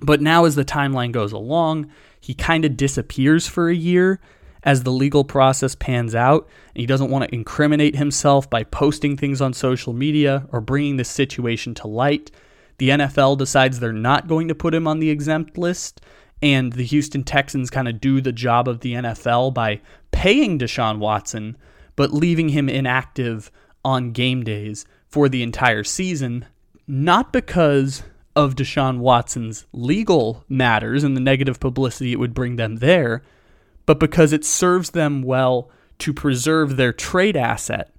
But 0.00 0.22
now, 0.22 0.46
as 0.46 0.54
the 0.54 0.64
timeline 0.64 1.12
goes 1.12 1.32
along, 1.32 1.90
he 2.20 2.34
kind 2.34 2.64
of 2.64 2.76
disappears 2.76 3.46
for 3.46 3.68
a 3.68 3.74
year 3.74 4.18
as 4.62 4.82
the 4.82 4.92
legal 4.92 5.24
process 5.24 5.74
pans 5.74 6.14
out. 6.14 6.48
And 6.74 6.80
he 6.80 6.86
doesn't 6.86 7.10
want 7.10 7.24
to 7.24 7.34
incriminate 7.34 7.96
himself 7.96 8.48
by 8.48 8.64
posting 8.64 9.16
things 9.16 9.40
on 9.40 9.52
social 9.52 9.92
media 9.92 10.46
or 10.52 10.60
bringing 10.60 10.96
this 10.96 11.10
situation 11.10 11.74
to 11.76 11.86
light. 11.86 12.30
The 12.78 12.90
NFL 12.90 13.38
decides 13.38 13.78
they're 13.78 13.92
not 13.92 14.26
going 14.26 14.48
to 14.48 14.54
put 14.54 14.74
him 14.74 14.86
on 14.86 15.00
the 15.00 15.10
exempt 15.10 15.58
list. 15.58 16.00
And 16.42 16.72
the 16.72 16.84
Houston 16.84 17.22
Texans 17.22 17.68
kind 17.68 17.86
of 17.88 18.00
do 18.00 18.22
the 18.22 18.32
job 18.32 18.66
of 18.66 18.80
the 18.80 18.94
NFL 18.94 19.52
by 19.52 19.82
paying 20.10 20.58
Deshaun 20.58 20.98
Watson, 20.98 21.58
but 21.96 22.14
leaving 22.14 22.48
him 22.48 22.70
inactive 22.70 23.50
on 23.84 24.12
game 24.12 24.42
days 24.42 24.84
for 25.08 25.28
the 25.28 25.42
entire 25.42 25.84
season, 25.84 26.46
not 26.86 27.32
because 27.32 28.02
of 28.36 28.54
Deshaun 28.54 28.98
Watson's 28.98 29.66
legal 29.72 30.44
matters 30.48 31.04
and 31.04 31.16
the 31.16 31.20
negative 31.20 31.58
publicity 31.60 32.12
it 32.12 32.18
would 32.18 32.34
bring 32.34 32.56
them 32.56 32.76
there, 32.76 33.22
but 33.86 33.98
because 33.98 34.32
it 34.32 34.44
serves 34.44 34.90
them 34.90 35.22
well 35.22 35.70
to 35.98 36.14
preserve 36.14 36.76
their 36.76 36.92
trade 36.92 37.36
asset 37.36 37.92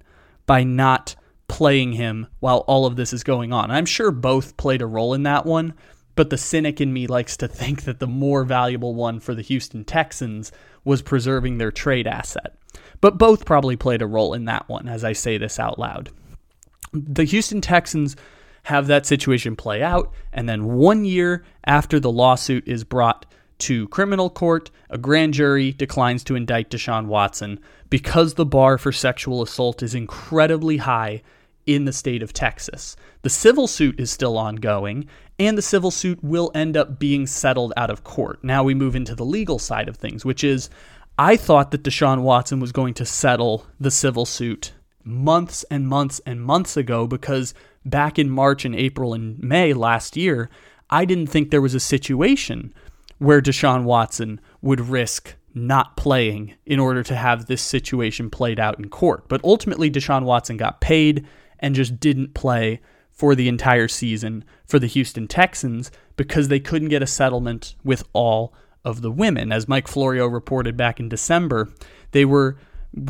by 0.46 0.64
not 0.64 1.14
playing 1.48 1.92
him 1.92 2.26
while 2.40 2.58
all 2.60 2.86
of 2.86 2.96
this 2.96 3.12
is 3.12 3.22
going 3.22 3.52
on. 3.52 3.70
I'm 3.70 3.84
sure 3.84 4.10
both 4.10 4.56
played 4.56 4.80
a 4.80 4.86
role 4.86 5.12
in 5.12 5.22
that 5.24 5.44
one, 5.44 5.74
but 6.14 6.30
the 6.30 6.38
cynic 6.38 6.80
in 6.80 6.92
me 6.92 7.06
likes 7.06 7.36
to 7.38 7.48
think 7.48 7.84
that 7.84 8.00
the 8.00 8.06
more 8.06 8.44
valuable 8.44 8.94
one 8.94 9.20
for 9.20 9.34
the 9.34 9.42
Houston 9.42 9.84
Texans 9.84 10.50
was 10.84 11.02
preserving 11.02 11.58
their 11.58 11.70
trade 11.70 12.06
asset. 12.06 12.56
But 13.02 13.18
both 13.18 13.44
probably 13.44 13.76
played 13.76 14.00
a 14.00 14.06
role 14.06 14.32
in 14.32 14.46
that 14.46 14.66
one 14.70 14.88
as 14.88 15.04
I 15.04 15.12
say 15.12 15.36
this 15.36 15.58
out 15.58 15.78
loud. 15.78 16.08
The 16.94 17.24
Houston 17.24 17.60
Texans 17.60 18.16
have 18.64 18.86
that 18.86 19.06
situation 19.06 19.56
play 19.56 19.82
out, 19.82 20.12
and 20.32 20.48
then 20.48 20.64
one 20.64 21.04
year 21.04 21.44
after 21.64 21.98
the 21.98 22.12
lawsuit 22.12 22.66
is 22.66 22.84
brought 22.84 23.26
to 23.58 23.88
criminal 23.88 24.30
court, 24.30 24.70
a 24.88 24.98
grand 24.98 25.34
jury 25.34 25.72
declines 25.72 26.22
to 26.24 26.36
indict 26.36 26.70
Deshaun 26.70 27.06
Watson 27.06 27.58
because 27.90 28.34
the 28.34 28.46
bar 28.46 28.78
for 28.78 28.92
sexual 28.92 29.42
assault 29.42 29.82
is 29.82 29.94
incredibly 29.94 30.78
high 30.78 31.22
in 31.66 31.84
the 31.84 31.92
state 31.92 32.22
of 32.22 32.32
Texas. 32.32 32.96
The 33.22 33.30
civil 33.30 33.66
suit 33.66 33.98
is 34.00 34.10
still 34.10 34.36
ongoing, 34.36 35.08
and 35.38 35.56
the 35.56 35.62
civil 35.62 35.90
suit 35.90 36.22
will 36.22 36.50
end 36.54 36.76
up 36.76 36.98
being 36.98 37.26
settled 37.26 37.72
out 37.76 37.90
of 37.90 38.04
court. 38.04 38.42
Now 38.44 38.62
we 38.62 38.74
move 38.74 38.96
into 38.96 39.14
the 39.14 39.24
legal 39.24 39.58
side 39.58 39.88
of 39.88 39.96
things, 39.96 40.24
which 40.24 40.44
is 40.44 40.70
I 41.18 41.36
thought 41.36 41.70
that 41.70 41.82
Deshaun 41.82 42.22
Watson 42.22 42.58
was 42.58 42.72
going 42.72 42.94
to 42.94 43.04
settle 43.04 43.66
the 43.78 43.90
civil 43.90 44.24
suit 44.24 44.72
months 45.04 45.64
and 45.70 45.86
months 45.86 46.20
and 46.24 46.40
months 46.40 46.76
ago 46.76 47.06
because 47.06 47.54
back 47.84 48.18
in 48.18 48.30
March 48.30 48.64
and 48.64 48.74
April 48.74 49.12
and 49.12 49.38
May 49.38 49.72
last 49.74 50.16
year, 50.16 50.48
I 50.88 51.04
didn't 51.04 51.26
think 51.26 51.50
there 51.50 51.60
was 51.60 51.74
a 51.74 51.80
situation 51.80 52.72
where 53.18 53.42
Deshaun 53.42 53.84
Watson 53.84 54.40
would 54.60 54.80
risk 54.80 55.34
not 55.54 55.96
playing 55.96 56.54
in 56.64 56.78
order 56.78 57.02
to 57.02 57.14
have 57.14 57.46
this 57.46 57.62
situation 57.62 58.30
played 58.30 58.58
out 58.58 58.78
in 58.78 58.88
court. 58.88 59.28
But 59.28 59.42
ultimately, 59.44 59.90
Deshaun 59.90 60.24
Watson 60.24 60.56
got 60.56 60.80
paid 60.80 61.26
and 61.58 61.74
just 61.74 62.00
didn't 62.00 62.34
play 62.34 62.80
for 63.10 63.34
the 63.34 63.48
entire 63.48 63.88
season 63.88 64.44
for 64.64 64.78
the 64.78 64.86
Houston 64.86 65.28
Texans 65.28 65.90
because 66.16 66.48
they 66.48 66.58
couldn't 66.58 66.88
get 66.88 67.02
a 67.02 67.06
settlement 67.06 67.74
with 67.84 68.02
all 68.14 68.54
of 68.84 69.02
the 69.02 69.10
women. 69.10 69.52
As 69.52 69.68
Mike 69.68 69.88
Florio 69.88 70.26
reported 70.26 70.76
back 70.76 71.00
in 71.00 71.08
December, 71.08 71.68
they 72.12 72.24
were 72.24 72.56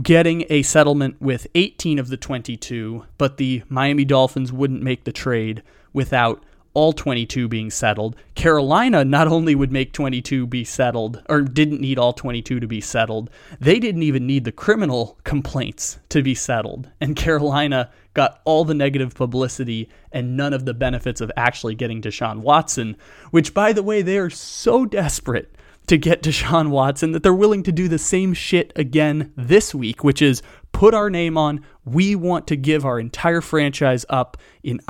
getting 0.02 0.44
a 0.48 0.62
settlement 0.62 1.20
with 1.20 1.46
18 1.54 1.98
of 1.98 2.08
the 2.08 2.16
22, 2.16 3.04
but 3.18 3.36
the 3.36 3.62
Miami 3.68 4.04
Dolphins 4.04 4.52
wouldn't 4.52 4.82
make 4.82 5.04
the 5.04 5.12
trade 5.12 5.62
without 5.92 6.44
all 6.74 6.92
22 6.92 7.48
being 7.48 7.70
settled. 7.70 8.16
Carolina 8.34 9.04
not 9.04 9.28
only 9.28 9.54
would 9.54 9.72
make 9.72 9.92
22 9.92 10.46
be 10.46 10.64
settled, 10.64 11.22
or 11.28 11.42
didn't 11.42 11.80
need 11.80 11.98
all 11.98 12.12
22 12.12 12.60
to 12.60 12.66
be 12.66 12.80
settled, 12.80 13.30
they 13.60 13.78
didn't 13.78 14.02
even 14.02 14.26
need 14.26 14.44
the 14.44 14.52
criminal 14.52 15.18
complaints 15.24 15.98
to 16.08 16.22
be 16.22 16.34
settled. 16.34 16.88
And 17.00 17.16
Carolina 17.16 17.90
got 18.14 18.40
all 18.44 18.64
the 18.64 18.74
negative 18.74 19.14
publicity 19.14 19.88
and 20.12 20.36
none 20.36 20.52
of 20.52 20.64
the 20.64 20.74
benefits 20.74 21.20
of 21.20 21.30
actually 21.36 21.74
getting 21.74 22.00
Deshaun 22.00 22.38
Watson, 22.38 22.96
which, 23.30 23.52
by 23.52 23.72
the 23.72 23.82
way, 23.82 24.02
they 24.02 24.18
are 24.18 24.30
so 24.30 24.86
desperate 24.86 25.54
to 25.86 25.98
get 25.98 26.22
Deshaun 26.22 26.70
Watson 26.70 27.12
that 27.12 27.22
they're 27.22 27.34
willing 27.34 27.62
to 27.64 27.72
do 27.72 27.88
the 27.88 27.98
same 27.98 28.34
shit 28.34 28.72
again 28.76 29.32
this 29.36 29.74
week, 29.74 30.04
which 30.04 30.22
is 30.22 30.42
put 30.72 30.94
our 30.94 31.10
name 31.10 31.36
on. 31.36 31.64
We 31.84 32.14
want 32.14 32.46
to 32.48 32.56
give 32.56 32.84
our 32.84 33.00
entire 33.00 33.40
franchise 33.40 34.06
up 34.08 34.36
in, 34.62 34.80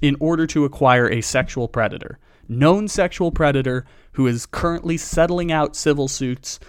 in 0.00 0.16
order 0.20 0.46
to 0.48 0.64
acquire 0.64 1.08
a 1.08 1.20
sexual 1.20 1.68
predator, 1.68 2.18
known 2.48 2.88
sexual 2.88 3.32
predator 3.32 3.86
who 4.12 4.26
is 4.26 4.46
currently 4.46 4.96
settling 4.96 5.50
out 5.50 5.74
civil 5.74 6.08
suits 6.08 6.60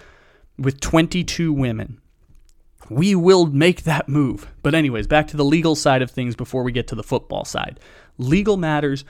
with 0.58 0.80
22 0.80 1.52
women. 1.52 2.00
We 2.90 3.14
will 3.14 3.46
make 3.46 3.84
that 3.84 4.08
move. 4.08 4.52
But, 4.62 4.74
anyways, 4.74 5.06
back 5.06 5.26
to 5.28 5.36
the 5.36 5.44
legal 5.44 5.74
side 5.74 6.02
of 6.02 6.10
things 6.10 6.36
before 6.36 6.62
we 6.62 6.72
get 6.72 6.86
to 6.88 6.94
the 6.94 7.02
football 7.02 7.44
side. 7.44 7.80
Legal 8.18 8.56
matters 8.56 9.04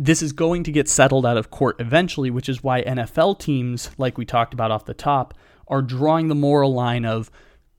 this 0.00 0.22
is 0.22 0.32
going 0.32 0.64
to 0.64 0.72
get 0.72 0.88
settled 0.88 1.26
out 1.26 1.36
of 1.36 1.50
court 1.50 1.76
eventually, 1.78 2.30
which 2.30 2.48
is 2.48 2.62
why 2.62 2.82
NFL 2.82 3.38
teams, 3.38 3.90
like 3.98 4.16
we 4.16 4.24
talked 4.24 4.54
about 4.54 4.70
off 4.70 4.86
the 4.86 4.94
top, 4.94 5.34
are 5.68 5.82
drawing 5.82 6.28
the 6.28 6.34
moral 6.34 6.72
line 6.72 7.04
of 7.04 7.30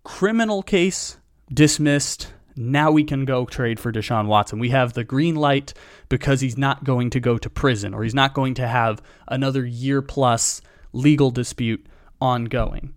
criminal 0.04 0.62
case 0.62 1.18
dismissed. 1.52 2.32
Now 2.56 2.92
we 2.92 3.04
can 3.04 3.26
go 3.26 3.46
trade 3.46 3.80
for 3.80 3.92
Deshaun 3.92 4.28
Watson. 4.28 4.60
We 4.60 4.70
have 4.70 4.94
the 4.94 5.04
green 5.04 5.34
light 5.34 5.74
because 6.10 6.42
he's 6.42 6.60
not 6.60 6.84
going 6.84 7.10
to 7.10 7.20
go 7.20 7.40
to 7.40 7.50
prison 7.50 7.92
or 7.92 8.04
he's 8.04 8.14
not 8.14 8.36
going 8.36 8.54
to 8.56 8.68
have 8.68 9.02
another 9.28 9.66
year 9.66 10.04
plus 10.04 10.62
legal 10.94 11.32
dispute 11.32 11.84
ongoing. 12.22 12.94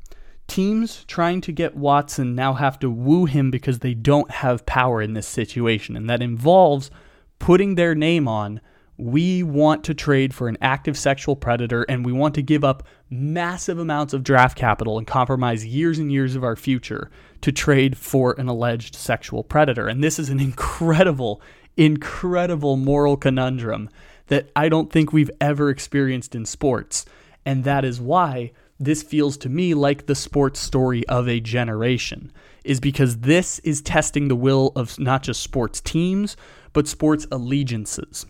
Teams 0.49 1.03
trying 1.07 1.41
to 1.41 1.53
get 1.53 1.75
Watson 1.75 2.35
now 2.35 2.53
have 2.53 2.79
to 2.81 2.91
woo 2.91 3.25
him 3.25 3.51
because 3.51 3.79
they 3.79 3.95
don't 3.95 4.31
have 4.31 4.67
power 4.67 5.01
in 5.01 5.15
this 5.15 5.27
situation, 5.27 5.97
and 5.97 6.11
that 6.11 6.21
involves 6.21 6.91
putting 7.39 7.77
their 7.77 7.95
name 7.95 8.29
on 8.29 8.61
we 8.97 9.43
want 9.43 9.85
to 9.85 9.95
trade 9.95 10.35
for 10.35 10.49
an 10.49 10.57
active 10.61 10.97
sexual 10.97 11.35
predator 11.35 11.83
and 11.89 12.05
we 12.05 12.13
want 12.13 12.35
to 12.35 12.43
give 12.43 12.63
up 12.63 12.85
massive 13.11 13.79
amounts 13.79 14.13
of 14.13 14.23
draft 14.23 14.57
capital 14.57 14.99
and 14.99 15.07
compromise 15.07 15.65
years 15.65 15.99
and 15.99 16.13
years 16.13 16.37
of 16.37 16.45
our 16.45 16.57
future 16.57 17.11
to 17.41 17.51
trade 17.51 17.97
for 17.97 18.39
an 18.39 18.49
alleged 18.49 18.95
sexual 18.95 19.43
predator. 19.43 19.89
And 19.89 20.03
this 20.03 20.19
is 20.19 20.29
an 20.29 20.41
incredible, 20.41 21.43
incredible 21.77 22.77
moral 22.77 23.17
conundrum 23.17 23.91
that 24.29 24.51
I 24.55 24.69
don't 24.69 24.91
think 24.91 25.13
we've 25.13 25.31
ever 25.41 25.71
experienced 25.71 26.35
in 26.35 26.47
sports. 26.47 27.05
And 27.45 27.65
that 27.65 27.85
is 27.85 28.01
why 28.01 28.53
this 28.81 29.03
feels 29.03 29.37
to 29.39 29.49
me 29.49 29.75
like 29.75 30.07
the 30.07 30.15
sports 30.15 30.61
story 30.61 31.07
of 31.09 31.29
a 31.29 31.41
generation, 31.41 32.33
is 32.65 32.81
because 32.81 33.19
this 33.19 33.59
is 33.61 33.83
testing 33.83 34.29
the 34.29 34.37
will 34.37 34.73
of 34.75 34.99
not 34.99 35.23
just 35.23 35.43
sports 35.43 35.81
teams, 35.81 36.37
but 36.73 36.89
sports 36.89 37.27
allegiances. 37.31 38.27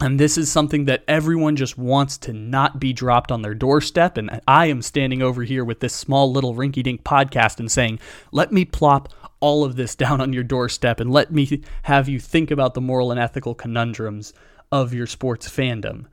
And 0.00 0.18
this 0.18 0.36
is 0.36 0.50
something 0.50 0.86
that 0.86 1.04
everyone 1.06 1.54
just 1.54 1.78
wants 1.78 2.18
to 2.18 2.32
not 2.32 2.80
be 2.80 2.92
dropped 2.92 3.30
on 3.30 3.42
their 3.42 3.54
doorstep. 3.54 4.16
And 4.16 4.40
I 4.48 4.66
am 4.66 4.82
standing 4.82 5.22
over 5.22 5.44
here 5.44 5.64
with 5.64 5.80
this 5.80 5.94
small 5.94 6.32
little 6.32 6.54
rinky 6.54 6.82
dink 6.82 7.04
podcast 7.04 7.60
and 7.60 7.70
saying, 7.70 8.00
let 8.32 8.50
me 8.50 8.64
plop 8.64 9.12
all 9.38 9.64
of 9.64 9.76
this 9.76 9.94
down 9.96 10.20
on 10.20 10.32
your 10.32 10.44
doorstep 10.44 10.98
and 10.98 11.10
let 11.10 11.32
me 11.32 11.62
have 11.84 12.08
you 12.08 12.18
think 12.18 12.50
about 12.50 12.74
the 12.74 12.80
moral 12.80 13.10
and 13.10 13.20
ethical 13.20 13.54
conundrums 13.54 14.32
of 14.72 14.92
your 14.94 15.06
sports 15.06 15.48
fandom. 15.48 16.06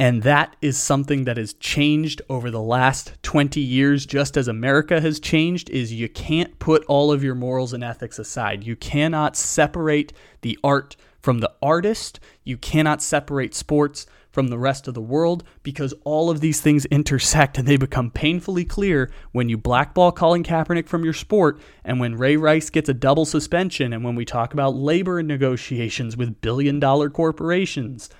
And 0.00 0.24
that 0.24 0.56
is 0.60 0.76
something 0.76 1.24
that 1.24 1.36
has 1.36 1.54
changed 1.54 2.20
over 2.28 2.50
the 2.50 2.60
last 2.60 3.12
20 3.22 3.60
years, 3.60 4.04
just 4.04 4.36
as 4.36 4.48
America 4.48 5.00
has 5.00 5.20
changed, 5.20 5.70
is 5.70 5.92
you 5.92 6.08
can't 6.08 6.58
put 6.58 6.84
all 6.86 7.12
of 7.12 7.22
your 7.22 7.36
morals 7.36 7.72
and 7.72 7.84
ethics 7.84 8.18
aside. 8.18 8.64
You 8.64 8.74
cannot 8.74 9.36
separate 9.36 10.12
the 10.40 10.58
art 10.64 10.96
from 11.24 11.38
the 11.40 11.50
artist. 11.62 12.20
You 12.44 12.58
cannot 12.58 13.02
separate 13.02 13.54
sports 13.54 14.06
from 14.30 14.48
the 14.48 14.58
rest 14.58 14.86
of 14.86 14.92
the 14.92 15.00
world 15.00 15.42
because 15.62 15.94
all 16.04 16.28
of 16.28 16.40
these 16.40 16.60
things 16.60 16.84
intersect 16.86 17.56
and 17.56 17.66
they 17.66 17.78
become 17.78 18.10
painfully 18.10 18.64
clear 18.64 19.10
when 19.32 19.48
you 19.48 19.56
blackball 19.56 20.12
Colin 20.12 20.42
Kaepernick 20.42 20.86
from 20.86 21.02
your 21.02 21.14
sport 21.14 21.58
and 21.82 21.98
when 21.98 22.16
Ray 22.16 22.36
Rice 22.36 22.68
gets 22.68 22.90
a 22.90 22.94
double 22.94 23.24
suspension 23.24 23.94
and 23.94 24.04
when 24.04 24.16
we 24.16 24.26
talk 24.26 24.52
about 24.52 24.74
labor 24.74 25.22
negotiations 25.22 26.14
with 26.14 26.42
billion 26.42 26.78
dollar 26.78 27.08
corporations. 27.08 28.10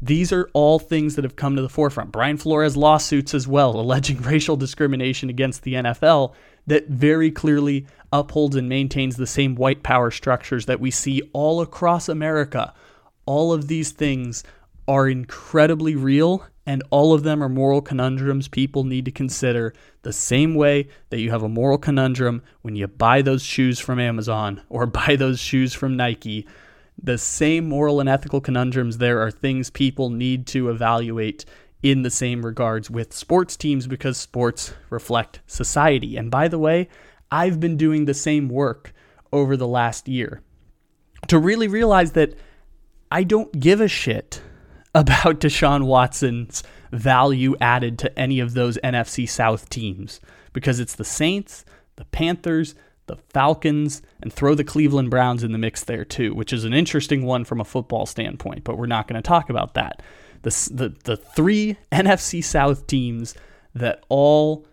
These 0.00 0.32
are 0.32 0.48
all 0.52 0.78
things 0.78 1.16
that 1.16 1.24
have 1.24 1.36
come 1.36 1.56
to 1.56 1.62
the 1.62 1.68
forefront. 1.68 2.12
Brian 2.12 2.36
Flores 2.36 2.76
lawsuits 2.76 3.34
as 3.34 3.48
well, 3.48 3.80
alleging 3.80 4.20
racial 4.22 4.56
discrimination 4.56 5.30
against 5.30 5.62
the 5.62 5.74
NFL. 5.74 6.34
that 6.66 6.86
very 6.88 7.32
clearly 7.32 7.86
upholds 8.12 8.56
and 8.56 8.68
maintains 8.68 9.16
the 9.16 9.26
same 9.26 9.54
white 9.54 9.82
power 9.82 10.10
structures 10.10 10.66
that 10.66 10.80
we 10.80 10.90
see 10.90 11.22
all 11.32 11.60
across 11.60 12.08
America. 12.08 12.74
All 13.26 13.52
of 13.52 13.68
these 13.68 13.90
things 13.90 14.44
are 14.86 15.08
incredibly 15.08 15.96
real, 15.96 16.44
and 16.66 16.82
all 16.90 17.14
of 17.14 17.22
them 17.22 17.42
are 17.42 17.48
moral 17.48 17.80
conundrums 17.80 18.48
people 18.48 18.84
need 18.84 19.04
to 19.04 19.10
consider 19.10 19.72
the 20.02 20.12
same 20.12 20.54
way 20.54 20.88
that 21.10 21.20
you 21.20 21.30
have 21.30 21.42
a 21.42 21.48
moral 21.48 21.78
conundrum 21.78 22.42
when 22.62 22.76
you 22.76 22.86
buy 22.86 23.22
those 23.22 23.42
shoes 23.42 23.78
from 23.80 23.98
Amazon 23.98 24.60
or 24.68 24.86
buy 24.86 25.16
those 25.16 25.40
shoes 25.40 25.72
from 25.72 25.96
Nike. 25.96 26.46
The 27.02 27.18
same 27.18 27.68
moral 27.68 28.00
and 28.00 28.08
ethical 28.08 28.40
conundrums 28.40 28.98
there 28.98 29.20
are 29.20 29.30
things 29.30 29.70
people 29.70 30.10
need 30.10 30.46
to 30.48 30.68
evaluate 30.68 31.44
in 31.82 32.02
the 32.02 32.10
same 32.10 32.44
regards 32.46 32.90
with 32.90 33.12
sports 33.12 33.56
teams 33.56 33.86
because 33.86 34.16
sports 34.16 34.72
reflect 34.88 35.40
society. 35.46 36.16
And 36.16 36.30
by 36.30 36.46
the 36.46 36.58
way, 36.58 36.88
I've 37.32 37.58
been 37.58 37.78
doing 37.78 38.04
the 38.04 38.14
same 38.14 38.50
work 38.50 38.92
over 39.32 39.56
the 39.56 39.66
last 39.66 40.06
year 40.06 40.42
to 41.28 41.38
really 41.38 41.66
realize 41.66 42.12
that 42.12 42.34
I 43.10 43.24
don't 43.24 43.58
give 43.58 43.80
a 43.80 43.88
shit 43.88 44.42
about 44.94 45.40
Deshaun 45.40 45.86
Watson's 45.86 46.62
value 46.92 47.56
added 47.58 47.98
to 48.00 48.18
any 48.18 48.38
of 48.38 48.52
those 48.52 48.76
NFC 48.84 49.26
South 49.26 49.70
teams 49.70 50.20
because 50.52 50.78
it's 50.78 50.94
the 50.94 51.04
Saints, 51.04 51.64
the 51.96 52.04
Panthers, 52.04 52.74
the 53.06 53.16
Falcons, 53.16 54.02
and 54.20 54.30
throw 54.30 54.54
the 54.54 54.62
Cleveland 54.62 55.10
Browns 55.10 55.42
in 55.42 55.52
the 55.52 55.58
mix 55.58 55.82
there 55.84 56.04
too, 56.04 56.34
which 56.34 56.52
is 56.52 56.64
an 56.64 56.74
interesting 56.74 57.24
one 57.24 57.44
from 57.44 57.62
a 57.62 57.64
football 57.64 58.04
standpoint, 58.04 58.62
but 58.62 58.76
we're 58.76 58.86
not 58.86 59.08
going 59.08 59.20
to 59.20 59.26
talk 59.26 59.48
about 59.48 59.72
that. 59.74 60.02
The, 60.42 60.50
the, 60.70 60.96
the 61.04 61.16
three 61.16 61.78
NFC 61.90 62.44
South 62.44 62.86
teams 62.86 63.34
that 63.74 64.04
all 64.10 64.66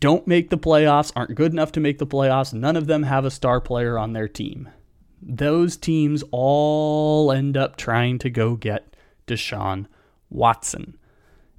don't 0.00 0.26
make 0.26 0.50
the 0.50 0.58
playoffs, 0.58 1.12
aren't 1.14 1.34
good 1.34 1.52
enough 1.52 1.72
to 1.72 1.80
make 1.80 1.98
the 1.98 2.06
playoffs. 2.06 2.52
None 2.52 2.76
of 2.76 2.86
them 2.86 3.02
have 3.04 3.24
a 3.24 3.30
star 3.30 3.60
player 3.60 3.98
on 3.98 4.12
their 4.12 4.28
team. 4.28 4.68
Those 5.20 5.76
teams 5.76 6.22
all 6.30 7.32
end 7.32 7.56
up 7.56 7.76
trying 7.76 8.18
to 8.18 8.30
go 8.30 8.56
get 8.56 8.96
Deshaun 9.26 9.86
Watson. 10.30 10.98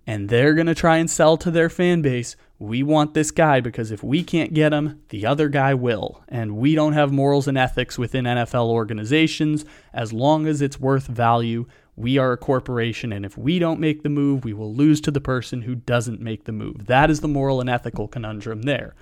And 0.08 0.30
they're 0.30 0.54
going 0.54 0.68
to 0.68 0.76
try 0.76 0.98
and 0.98 1.10
sell 1.10 1.36
to 1.38 1.50
their 1.50 1.70
fan 1.70 2.02
base 2.04 2.36
we 2.58 2.84
want 2.84 3.14
this 3.14 3.32
guy 3.32 3.60
because 3.60 3.92
if 3.92 4.02
we 4.02 4.24
can't 4.24 4.54
get 4.54 4.72
him, 4.72 5.02
the 5.10 5.26
other 5.26 5.50
guy 5.50 5.74
will. 5.74 6.24
And 6.30 6.58
we 6.58 6.74
don't 6.74 6.94
have 6.94 7.12
morals 7.12 7.48
and 7.48 7.58
ethics 7.58 7.98
within 7.98 8.26
NFL 8.26 8.68
organizations. 8.68 9.66
As 9.94 10.14
long 10.14 10.48
as 10.48 10.62
it's 10.62 10.80
worth 10.80 11.08
value, 11.08 11.66
we 11.96 12.18
are 12.18 12.34
a 12.34 12.38
corporation, 12.38 13.14
and 13.14 13.26
if 13.26 13.38
we 13.38 13.58
don't 13.58 13.80
make 13.80 14.04
the 14.04 14.10
move, 14.10 14.44
we 14.44 14.54
will 14.54 14.74
lose 14.74 15.00
to 15.02 15.12
the 15.12 15.22
person 15.22 15.62
who 15.62 15.76
doesn't 15.76 16.20
make 16.20 16.44
the 16.44 16.52
move. 16.52 16.88
That 16.88 17.10
is 17.10 17.22
the 17.22 17.28
moral 17.28 17.62
and 17.62 17.70
ethical 17.70 18.08
conundrum 18.08 18.64
there. 18.64 18.96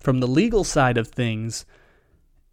From 0.00 0.20
the 0.20 0.26
legal 0.26 0.64
side 0.64 0.96
of 0.96 1.08
things, 1.08 1.66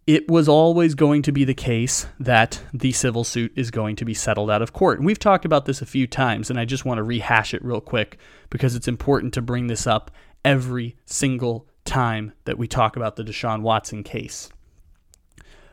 it 0.06 0.28
was 0.28 0.48
always 0.48 0.94
going 0.94 1.22
to 1.22 1.32
be 1.32 1.44
the 1.44 1.54
case 1.54 2.06
that 2.18 2.60
the 2.74 2.92
civil 2.92 3.24
suit 3.24 3.52
is 3.56 3.70
going 3.70 3.96
to 3.96 4.04
be 4.04 4.12
settled 4.12 4.50
out 4.50 4.60
of 4.60 4.72
court. 4.72 4.98
And 4.98 5.06
we've 5.06 5.18
talked 5.18 5.44
about 5.44 5.66
this 5.66 5.80
a 5.80 5.86
few 5.86 6.06
times, 6.06 6.50
and 6.50 6.58
I 6.58 6.64
just 6.64 6.84
want 6.84 6.98
to 6.98 7.02
rehash 7.02 7.54
it 7.54 7.64
real 7.64 7.80
quick 7.80 8.18
because 8.50 8.74
it's 8.74 8.88
important 8.88 9.32
to 9.34 9.42
bring 9.42 9.68
this 9.68 9.86
up 9.86 10.10
every 10.44 10.96
single 11.04 11.66
time 11.84 12.32
that 12.44 12.58
we 12.58 12.66
talk 12.66 12.96
about 12.96 13.16
the 13.16 13.24
Deshaun 13.24 13.62
Watson 13.62 14.02
case. 14.02 14.50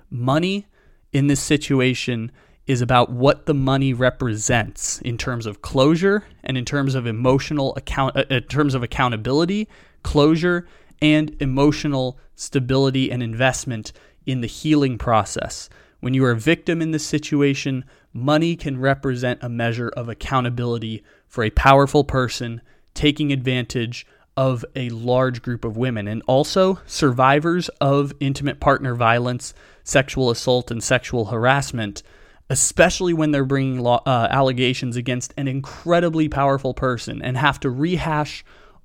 Money 0.09 0.67
in 1.11 1.27
this 1.27 1.41
situation 1.41 2.31
is 2.67 2.81
about 2.81 3.09
what 3.09 3.45
the 3.45 3.53
money 3.53 3.93
represents 3.93 4.99
in 5.01 5.17
terms 5.17 5.45
of 5.45 5.61
closure 5.61 6.25
and 6.43 6.57
in 6.57 6.65
terms 6.65 6.95
of 6.95 7.07
emotional 7.07 7.73
account 7.75 8.15
uh, 8.15 8.25
in 8.29 8.43
terms 8.43 8.75
of 8.75 8.83
accountability, 8.83 9.67
closure 10.03 10.67
and 11.01 11.35
emotional 11.39 12.19
stability 12.35 13.09
and 13.09 13.23
investment 13.23 13.93
in 14.25 14.41
the 14.41 14.47
healing 14.47 14.97
process. 14.97 15.69
When 16.01 16.13
you 16.13 16.23
are 16.25 16.31
a 16.31 16.39
victim 16.39 16.81
in 16.81 16.91
this 16.91 17.05
situation, 17.05 17.85
money 18.13 18.55
can 18.55 18.79
represent 18.79 19.39
a 19.41 19.49
measure 19.49 19.89
of 19.89 20.09
accountability 20.09 21.03
for 21.27 21.43
a 21.43 21.49
powerful 21.51 22.03
person 22.03 22.61
taking 22.93 23.31
advantage 23.31 24.05
of 24.35 24.63
a 24.75 24.89
large 24.89 25.41
group 25.41 25.65
of 25.65 25.77
women 25.77 26.07
and 26.07 26.21
also 26.27 26.79
survivors 26.85 27.69
of 27.81 28.13
intimate 28.19 28.59
partner 28.59 28.93
violence, 28.93 29.53
sexual 29.83 30.29
assault, 30.29 30.69
and 30.69 30.83
sexual 30.83 31.25
harassment 31.25 32.03
especially 32.49 33.13
when 33.13 33.31
they're 33.31 33.45
bringing 33.45 33.79
law, 33.79 34.01
uh, 34.05 34.27
allegations 34.29 34.95
against 34.95 35.33
an 35.37 35.47
incredibly 35.47 36.29
powerful 36.29 36.73
person 36.73 37.21
and 37.21 37.37
have 37.37 37.59
to 37.59 37.69
rehash 37.69 38.43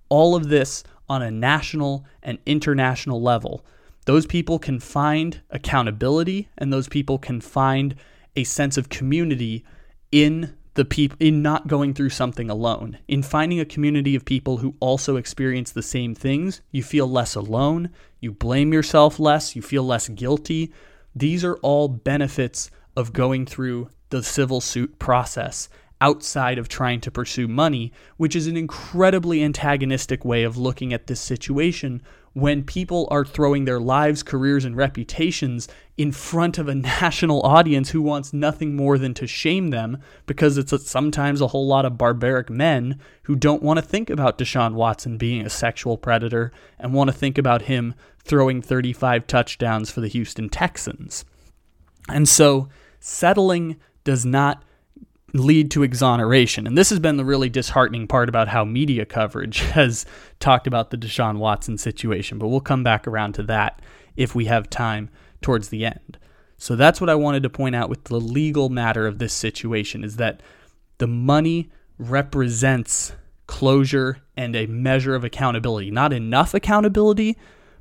all 0.09 0.35
of 0.35 0.49
this 0.49 0.83
on 1.09 1.23
a 1.23 1.31
national 1.31 2.05
and 2.23 2.39
international 2.47 3.21
level. 3.21 3.65
Those 4.05 4.27
people 4.27 4.59
can 4.59 4.81
find 4.81 5.41
accountability 5.51 6.49
and 6.59 6.73
those 6.73 6.89
people 6.89 7.19
can 7.19 7.41
find 7.41 7.95
a 8.35 8.45
sense 8.45 8.77
of 8.77 8.89
community 8.89 9.65
in 10.11 10.57
the 10.75 10.85
people 10.85 11.17
in 11.21 11.43
not 11.43 11.69
going 11.69 11.93
through 11.93 12.09
something 12.09 12.49
alone. 12.49 12.99
In 13.07 13.23
finding 13.23 13.61
a 13.61 13.65
community 13.65 14.15
of 14.15 14.25
people 14.25 14.57
who 14.59 14.75
also 14.81 15.17
experience 15.17 15.71
the 15.71 15.83
same 15.83 16.15
things, 16.15 16.63
you 16.71 16.83
feel 16.83 17.07
less 17.07 17.35
alone, 17.35 17.91
you 18.21 18.33
blame 18.33 18.73
yourself 18.73 19.21
less, 19.21 19.55
you 19.55 19.63
feel 19.63 19.85
less 19.85 20.09
guilty. 20.09 20.73
These 21.15 21.45
are 21.45 21.57
all 21.59 21.89
benefits 21.89 22.71
of 22.97 23.13
going 23.13 23.47
through 23.47 23.89
the 24.11 24.23
civil 24.23 24.61
suit 24.61 24.99
process 24.99 25.69
outside 26.03 26.59
of 26.59 26.69
trying 26.69 27.01
to 27.01 27.13
pursue 27.13 27.47
money, 27.47 27.93
which 28.17 28.35
is 28.35 28.49
an 28.49 28.57
incredibly 28.57 29.43
antagonistic 29.43 30.25
way 30.25 30.43
of 30.43 30.57
looking 30.57 30.93
at 30.93 31.07
this 31.07 31.21
situation 31.21 32.03
when 32.33 32.65
people 32.65 33.07
are 33.11 33.25
throwing 33.25 33.65
their 33.65 33.79
lives, 33.79 34.23
careers, 34.23 34.65
and 34.65 34.77
reputations 34.77 35.69
in 35.97 36.11
front 36.11 36.59
of 36.59 36.67
a 36.67 36.75
national 37.01 37.41
audience 37.43 37.91
who 37.91 38.03
wants 38.03 38.33
nothing 38.33 38.75
more 38.75 38.99
than 38.99 39.15
to 39.15 39.27
shame 39.29 39.71
them 39.71 39.99
because 40.27 40.59
it's 40.59 40.73
a, 40.73 40.79
sometimes 40.79 41.41
a 41.41 41.49
whole 41.49 41.69
lot 41.69 41.85
of 41.85 41.99
barbaric 41.99 42.51
men 42.51 42.99
who 43.25 43.37
don't 43.37 43.63
want 43.63 43.79
to 43.79 43.85
think 43.85 44.11
about 44.11 44.39
Deshaun 44.39 44.75
Watson 44.75 45.19
being 45.19 45.47
a 45.47 45.51
sexual 45.51 45.97
predator 45.97 46.53
and 46.81 46.93
want 46.93 47.09
to 47.11 47.17
think 47.17 47.39
about 47.39 47.63
him 47.63 47.95
throwing 48.25 48.61
35 48.61 49.27
touchdowns 49.27 49.91
for 49.91 50.01
the 50.01 50.09
Houston 50.09 50.49
Texans. 50.49 51.25
And 52.09 52.29
so 52.29 52.69
settling 53.03 53.77
does 54.05 54.25
not 54.25 54.63
lead 55.35 55.71
to 55.73 55.83
exoneration. 55.83 56.67
And 56.67 56.79
this 56.79 56.91
has 56.91 57.01
been 57.01 57.17
the 57.17 57.25
really 57.25 57.49
disheartening 57.49 58.07
part 58.07 58.29
about 58.29 58.49
how 58.49 58.65
media 58.65 59.05
coverage 59.05 59.59
has 59.73 60.07
talked 60.41 60.67
about 60.67 60.91
the 60.91 60.97
Deshaun 60.97 61.39
Watson 61.39 61.79
situation, 61.79 62.39
but 62.39 62.49
we'll 62.49 62.61
come 62.61 62.85
back 62.85 63.09
around 63.09 63.33
to 63.35 63.43
that 63.45 63.83
if 64.17 64.35
we 64.35 64.45
have 64.45 64.71
time 64.71 65.11
towards 65.41 65.69
the 65.69 65.85
end. 65.85 66.19
So 66.59 66.77
that's 66.77 67.01
what 67.01 67.11
I 67.11 67.17
wanted 67.17 67.43
to 67.43 67.51
point 67.51 67.75
out 67.75 67.89
with 67.89 68.05
the 68.05 68.21
legal 68.21 68.69
matter 68.69 69.07
of 69.07 69.19
this 69.19 69.33
situation 69.33 70.05
is 70.05 70.17
that 70.17 70.41
the 70.99 71.09
money 71.09 71.71
represents 71.99 73.13
closure 73.49 74.19
and 74.37 74.55
a 74.55 74.67
measure 74.67 75.17
of 75.17 75.25
accountability. 75.25 75.91
Not 75.91 76.13
enough 76.13 76.55
accountability, 76.55 77.37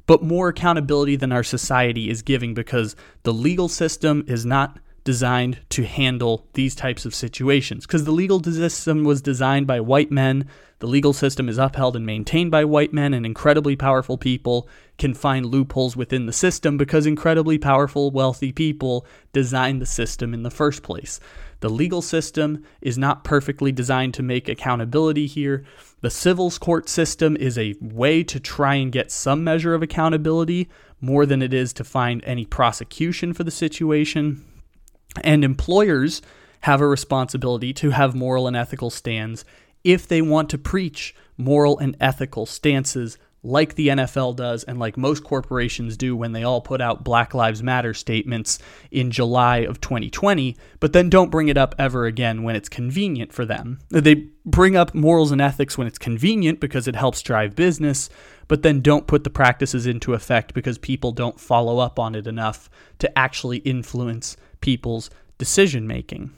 but 0.08 0.24
more 0.24 0.50
accountability 0.50 1.16
than 1.16 1.32
our 1.32 1.44
society 1.44 2.10
is 2.10 2.24
giving 2.24 2.56
because 2.56 2.96
the 3.22 3.34
legal 3.34 3.68
system 3.68 4.24
is 4.28 4.46
not 4.46 4.80
designed 5.04 5.60
to 5.70 5.84
handle 5.84 6.48
these 6.54 6.76
types 6.76 7.06
of 7.06 7.16
situations 7.16 7.86
because 7.86 8.06
the 8.06 8.12
legal 8.12 8.42
system 8.44 9.04
was 9.04 9.22
designed 9.22 9.68
by 9.68 9.80
white 9.80 10.12
men. 10.12 10.48
The 10.80 10.88
legal 10.88 11.14
system 11.14 11.48
is 11.48 11.58
upheld 11.58 11.96
and 11.96 12.06
maintained 12.06 12.50
by 12.52 12.66
white 12.66 12.92
men, 12.92 13.14
and 13.14 13.26
incredibly 13.26 13.76
powerful 13.76 14.18
people 14.18 14.68
can 14.98 15.14
find 15.14 15.46
loopholes 15.46 15.96
within 15.96 16.26
the 16.26 16.34
system 16.34 16.78
because 16.78 17.06
incredibly 17.06 17.58
powerful, 17.58 18.12
wealthy 18.12 18.52
people 18.52 19.06
designed 19.32 19.82
the 19.82 19.86
system 19.86 20.34
in 20.34 20.44
the 20.44 20.52
first 20.52 20.82
place. 20.84 21.20
The 21.62 21.70
legal 21.70 22.02
system 22.02 22.64
is 22.82 22.98
not 22.98 23.24
perfectly 23.24 23.72
designed 23.72 24.16
to 24.16 24.24
make 24.24 24.50
accountability 24.50 25.28
here. 25.28 25.64
The 26.02 26.10
civils 26.10 26.58
court 26.58 26.90
system 26.90 27.38
is 27.38 27.58
a 27.58 27.76
way 27.80 28.24
to 28.24 28.40
try 28.40 28.76
and 28.76 28.92
get 28.92 29.12
some 29.12 29.44
measure 29.44 29.76
of 29.76 29.84
accountability 29.84 30.68
more 31.00 31.28
than 31.28 31.44
it 31.44 31.54
is 31.54 31.74
to 31.74 31.84
find 31.84 32.24
any 32.26 32.46
prosecution 32.46 33.34
for 33.34 33.44
the 33.44 33.52
situation. 33.52 34.44
And 35.24 35.44
employers 35.44 36.22
have 36.62 36.82
a 36.82 36.88
responsibility 36.88 37.74
to 37.74 37.90
have 37.92 38.16
moral 38.16 38.48
and 38.48 38.56
ethical 38.56 38.90
stands 38.90 39.44
if 39.84 40.08
they 40.08 40.22
want 40.22 40.50
to 40.52 40.58
preach 40.58 41.16
moral 41.38 41.80
and 41.80 41.98
ethical 42.00 42.46
stances 42.46 43.18
like 43.44 43.74
the 43.74 43.88
NFL 43.88 44.36
does 44.36 44.64
and 44.64 44.78
like 44.78 44.98
most 44.98 45.24
corporations 45.24 45.98
do 45.98 46.16
when 46.16 46.32
they 46.32 46.44
all 46.44 46.62
put 46.62 46.80
out 46.80 47.04
Black 47.04 47.34
Lives 47.34 47.64
Matter 47.64 47.94
statements 47.94 48.60
in 48.92 49.10
July 49.10 49.58
of 49.58 49.82
2020, 49.82 50.56
but 50.80 50.94
then 50.94 51.10
don't 51.10 51.32
bring 51.32 51.48
it 51.48 51.58
up 51.58 51.74
ever 51.80 52.06
again 52.06 52.44
when 52.44 52.56
it's 52.56 52.70
convenient 52.70 53.34
for 53.34 53.46
them. 53.46 53.80
They 53.90 54.28
bring 54.46 54.76
up 54.76 54.94
morals 54.94 55.32
and 55.32 55.42
ethics 55.42 55.78
when 55.78 55.88
it's 55.88 55.98
convenient 55.98 56.60
because 56.60 56.88
it 56.88 56.96
helps 56.96 57.22
drive 57.24 57.56
business, 57.56 58.10
but 58.48 58.62
then 58.62 58.82
don't 58.82 59.08
put 59.08 59.24
the 59.24 59.30
practices 59.30 59.88
into 59.88 60.14
effect 60.14 60.54
because 60.54 60.78
people 60.78 61.12
don't 61.12 61.40
follow 61.40 61.80
up 61.80 61.98
on 61.98 62.14
it 62.14 62.28
enough 62.28 62.70
to 63.00 63.18
actually 63.18 63.58
influence 63.60 64.38
people's 64.62 65.10
decision 65.38 65.88
making. 65.88 66.32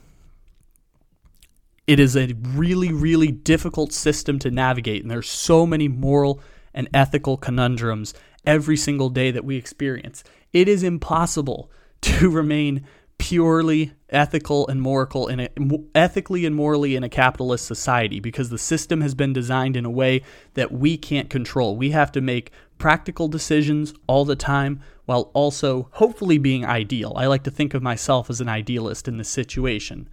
It 1.86 2.00
is 2.00 2.16
a 2.16 2.32
really, 2.42 2.92
really 2.92 3.30
difficult 3.30 3.92
system 3.92 4.38
to 4.40 4.50
navigate, 4.50 5.02
and 5.02 5.10
there's 5.10 5.28
so 5.28 5.66
many 5.66 5.86
moral 5.86 6.40
and 6.72 6.88
ethical 6.94 7.36
conundrums 7.36 8.14
every 8.46 8.76
single 8.76 9.10
day 9.10 9.30
that 9.30 9.44
we 9.44 9.56
experience. 9.56 10.24
It 10.52 10.68
is 10.68 10.82
impossible 10.82 11.70
to 12.02 12.30
remain 12.30 12.86
purely 13.18 13.92
ethical 14.10 14.66
and 14.68 14.82
moral 14.82 15.28
in 15.28 15.40
a, 15.40 15.48
ethically 15.94 16.44
and 16.44 16.54
morally 16.54 16.96
in 16.96 17.04
a 17.04 17.08
capitalist 17.08 17.64
society 17.64 18.20
because 18.20 18.50
the 18.50 18.58
system 18.58 19.00
has 19.00 19.14
been 19.14 19.32
designed 19.32 19.76
in 19.76 19.84
a 19.84 19.90
way 19.90 20.22
that 20.54 20.72
we 20.72 20.96
can't 20.96 21.30
control. 21.30 21.76
We 21.76 21.90
have 21.90 22.12
to 22.12 22.20
make 22.20 22.50
practical 22.78 23.28
decisions 23.28 23.94
all 24.06 24.24
the 24.24 24.36
time 24.36 24.80
while 25.06 25.30
also 25.34 25.88
hopefully 25.92 26.38
being 26.38 26.64
ideal. 26.64 27.12
I 27.16 27.26
like 27.26 27.42
to 27.44 27.50
think 27.50 27.74
of 27.74 27.82
myself 27.82 28.30
as 28.30 28.40
an 28.40 28.48
idealist 28.48 29.06
in 29.08 29.18
this 29.18 29.28
situation. 29.28 30.08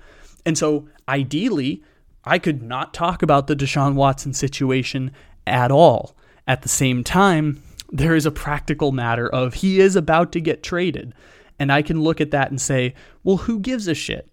And 0.45 0.57
so 0.57 0.87
ideally, 1.07 1.83
I 2.23 2.39
could 2.39 2.61
not 2.61 2.93
talk 2.93 3.23
about 3.23 3.47
the 3.47 3.55
Deshaun 3.55 3.95
Watson 3.95 4.33
situation 4.33 5.11
at 5.47 5.71
all. 5.71 6.15
At 6.47 6.61
the 6.61 6.69
same 6.69 7.03
time, 7.03 7.61
there 7.89 8.15
is 8.15 8.25
a 8.25 8.31
practical 8.31 8.91
matter 8.91 9.27
of 9.27 9.55
he 9.55 9.79
is 9.79 9.95
about 9.95 10.31
to 10.33 10.41
get 10.41 10.63
traded. 10.63 11.13
And 11.59 11.71
I 11.71 11.81
can 11.81 12.01
look 12.01 12.21
at 12.21 12.31
that 12.31 12.49
and 12.49 12.59
say, 12.59 12.95
well, 13.23 13.37
who 13.37 13.59
gives 13.59 13.87
a 13.87 13.93
shit? 13.93 14.27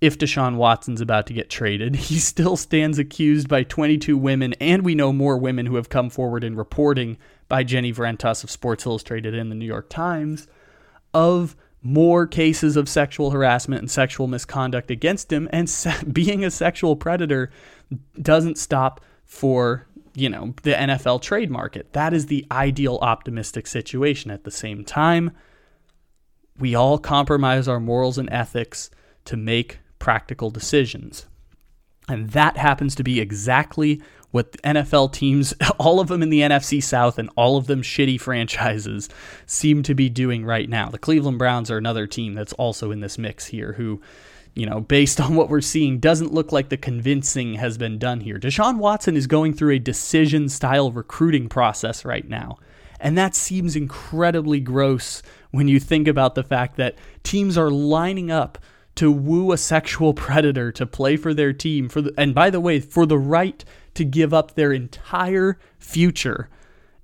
If 0.00 0.16
Deshaun 0.16 0.56
Watson's 0.56 1.02
about 1.02 1.26
to 1.26 1.34
get 1.34 1.50
traded, 1.50 1.94
he 2.08 2.18
still 2.18 2.56
stands 2.56 2.98
accused 2.98 3.48
by 3.48 3.64
22 3.64 4.16
women, 4.16 4.54
and 4.54 4.82
we 4.82 4.94
know 4.94 5.12
more 5.12 5.36
women 5.36 5.66
who 5.66 5.76
have 5.76 5.90
come 5.90 6.08
forward 6.08 6.42
in 6.42 6.56
reporting 6.56 7.18
by 7.50 7.62
Jenny 7.64 7.92
Vrentas 7.92 8.42
of 8.42 8.50
Sports 8.50 8.86
Illustrated 8.86 9.34
and 9.34 9.50
the 9.50 9.54
New 9.54 9.66
York 9.66 9.90
Times 9.90 10.48
of 11.12 11.54
more 11.82 12.26
cases 12.26 12.76
of 12.76 12.88
sexual 12.88 13.30
harassment 13.30 13.82
and 13.82 13.90
sexual 13.90 14.26
misconduct 14.26 14.90
against 14.90 15.30
him. 15.30 15.50
And 15.52 15.70
being 16.12 16.42
a 16.42 16.50
sexual 16.50 16.96
predator 16.96 17.50
doesn't 18.22 18.56
stop 18.56 19.02
for 19.26 19.86
you 20.14 20.28
know, 20.28 20.54
the 20.62 20.72
NFL 20.72 21.22
trade 21.22 21.50
market. 21.50 21.92
That 21.92 22.12
is 22.12 22.26
the 22.26 22.46
ideal 22.50 22.98
optimistic 23.00 23.66
situation. 23.66 24.30
At 24.30 24.44
the 24.44 24.50
same 24.50 24.84
time, 24.84 25.30
we 26.58 26.74
all 26.74 26.98
compromise 26.98 27.68
our 27.68 27.80
morals 27.80 28.18
and 28.18 28.28
ethics 28.30 28.90
to 29.26 29.36
make 29.36 29.78
practical 29.98 30.50
decisions. 30.50 31.26
And 32.08 32.30
that 32.30 32.56
happens 32.56 32.94
to 32.96 33.04
be 33.04 33.20
exactly 33.20 34.02
what 34.30 34.52
NFL 34.62 35.12
teams, 35.12 35.54
all 35.78 36.00
of 36.00 36.08
them 36.08 36.22
in 36.22 36.30
the 36.30 36.40
NFC 36.40 36.82
South 36.82 37.18
and 37.18 37.30
all 37.36 37.56
of 37.56 37.66
them 37.66 37.82
shitty 37.82 38.20
franchises, 38.20 39.08
seem 39.46 39.82
to 39.82 39.94
be 39.94 40.08
doing 40.08 40.44
right 40.44 40.68
now. 40.68 40.88
The 40.88 40.98
Cleveland 40.98 41.38
Browns 41.38 41.70
are 41.70 41.78
another 41.78 42.06
team 42.06 42.34
that's 42.34 42.52
also 42.54 42.90
in 42.90 43.00
this 43.00 43.18
mix 43.18 43.46
here 43.46 43.72
who 43.74 44.00
you 44.54 44.66
know, 44.66 44.80
based 44.80 45.20
on 45.20 45.36
what 45.36 45.48
we're 45.48 45.60
seeing, 45.60 45.98
doesn't 45.98 46.32
look 46.32 46.52
like 46.52 46.68
the 46.68 46.76
convincing 46.76 47.54
has 47.54 47.78
been 47.78 47.98
done 47.98 48.20
here. 48.20 48.38
Deshaun 48.38 48.78
Watson 48.78 49.16
is 49.16 49.26
going 49.26 49.54
through 49.54 49.74
a 49.74 49.78
decision 49.78 50.48
style 50.48 50.90
recruiting 50.90 51.48
process 51.48 52.04
right 52.04 52.28
now. 52.28 52.58
And 53.00 53.16
that 53.16 53.34
seems 53.34 53.76
incredibly 53.76 54.60
gross 54.60 55.22
when 55.50 55.68
you 55.68 55.80
think 55.80 56.06
about 56.06 56.34
the 56.34 56.44
fact 56.44 56.76
that 56.76 56.96
teams 57.22 57.56
are 57.56 57.70
lining 57.70 58.30
up 58.30 58.58
to 58.96 59.10
woo 59.10 59.52
a 59.52 59.56
sexual 59.56 60.12
predator 60.14 60.70
to 60.72 60.86
play 60.86 61.16
for 61.16 61.32
their 61.32 61.52
team 61.52 61.88
for 61.88 62.02
the, 62.02 62.12
and 62.18 62.34
by 62.34 62.50
the 62.50 62.60
way, 62.60 62.80
for 62.80 63.06
the 63.06 63.18
right 63.18 63.64
to 63.94 64.04
give 64.04 64.32
up 64.32 64.54
their 64.54 64.72
entire 64.72 65.58
future 65.78 66.48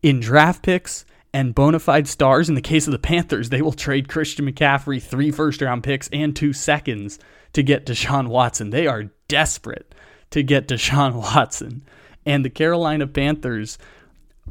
in 0.02 0.20
draft 0.20 0.62
picks 0.62 1.04
and 1.32 1.54
bona 1.54 1.78
fide 1.78 2.08
stars. 2.08 2.48
In 2.48 2.54
the 2.54 2.60
case 2.60 2.86
of 2.86 2.92
the 2.92 2.98
Panthers, 2.98 3.50
they 3.50 3.60
will 3.60 3.72
trade 3.72 4.08
Christian 4.08 4.50
McCaffrey, 4.50 5.02
three 5.02 5.30
first 5.30 5.60
round 5.60 5.84
picks, 5.84 6.08
and 6.12 6.34
two 6.34 6.52
seconds 6.52 7.18
to 7.52 7.62
get 7.62 7.86
Deshaun 7.86 8.28
Watson. 8.28 8.70
They 8.70 8.86
are 8.86 9.10
desperate 9.28 9.94
to 10.30 10.42
get 10.42 10.68
Deshaun 10.68 11.14
Watson. 11.34 11.82
And 12.24 12.44
the 12.44 12.50
Carolina 12.50 13.06
Panthers, 13.06 13.78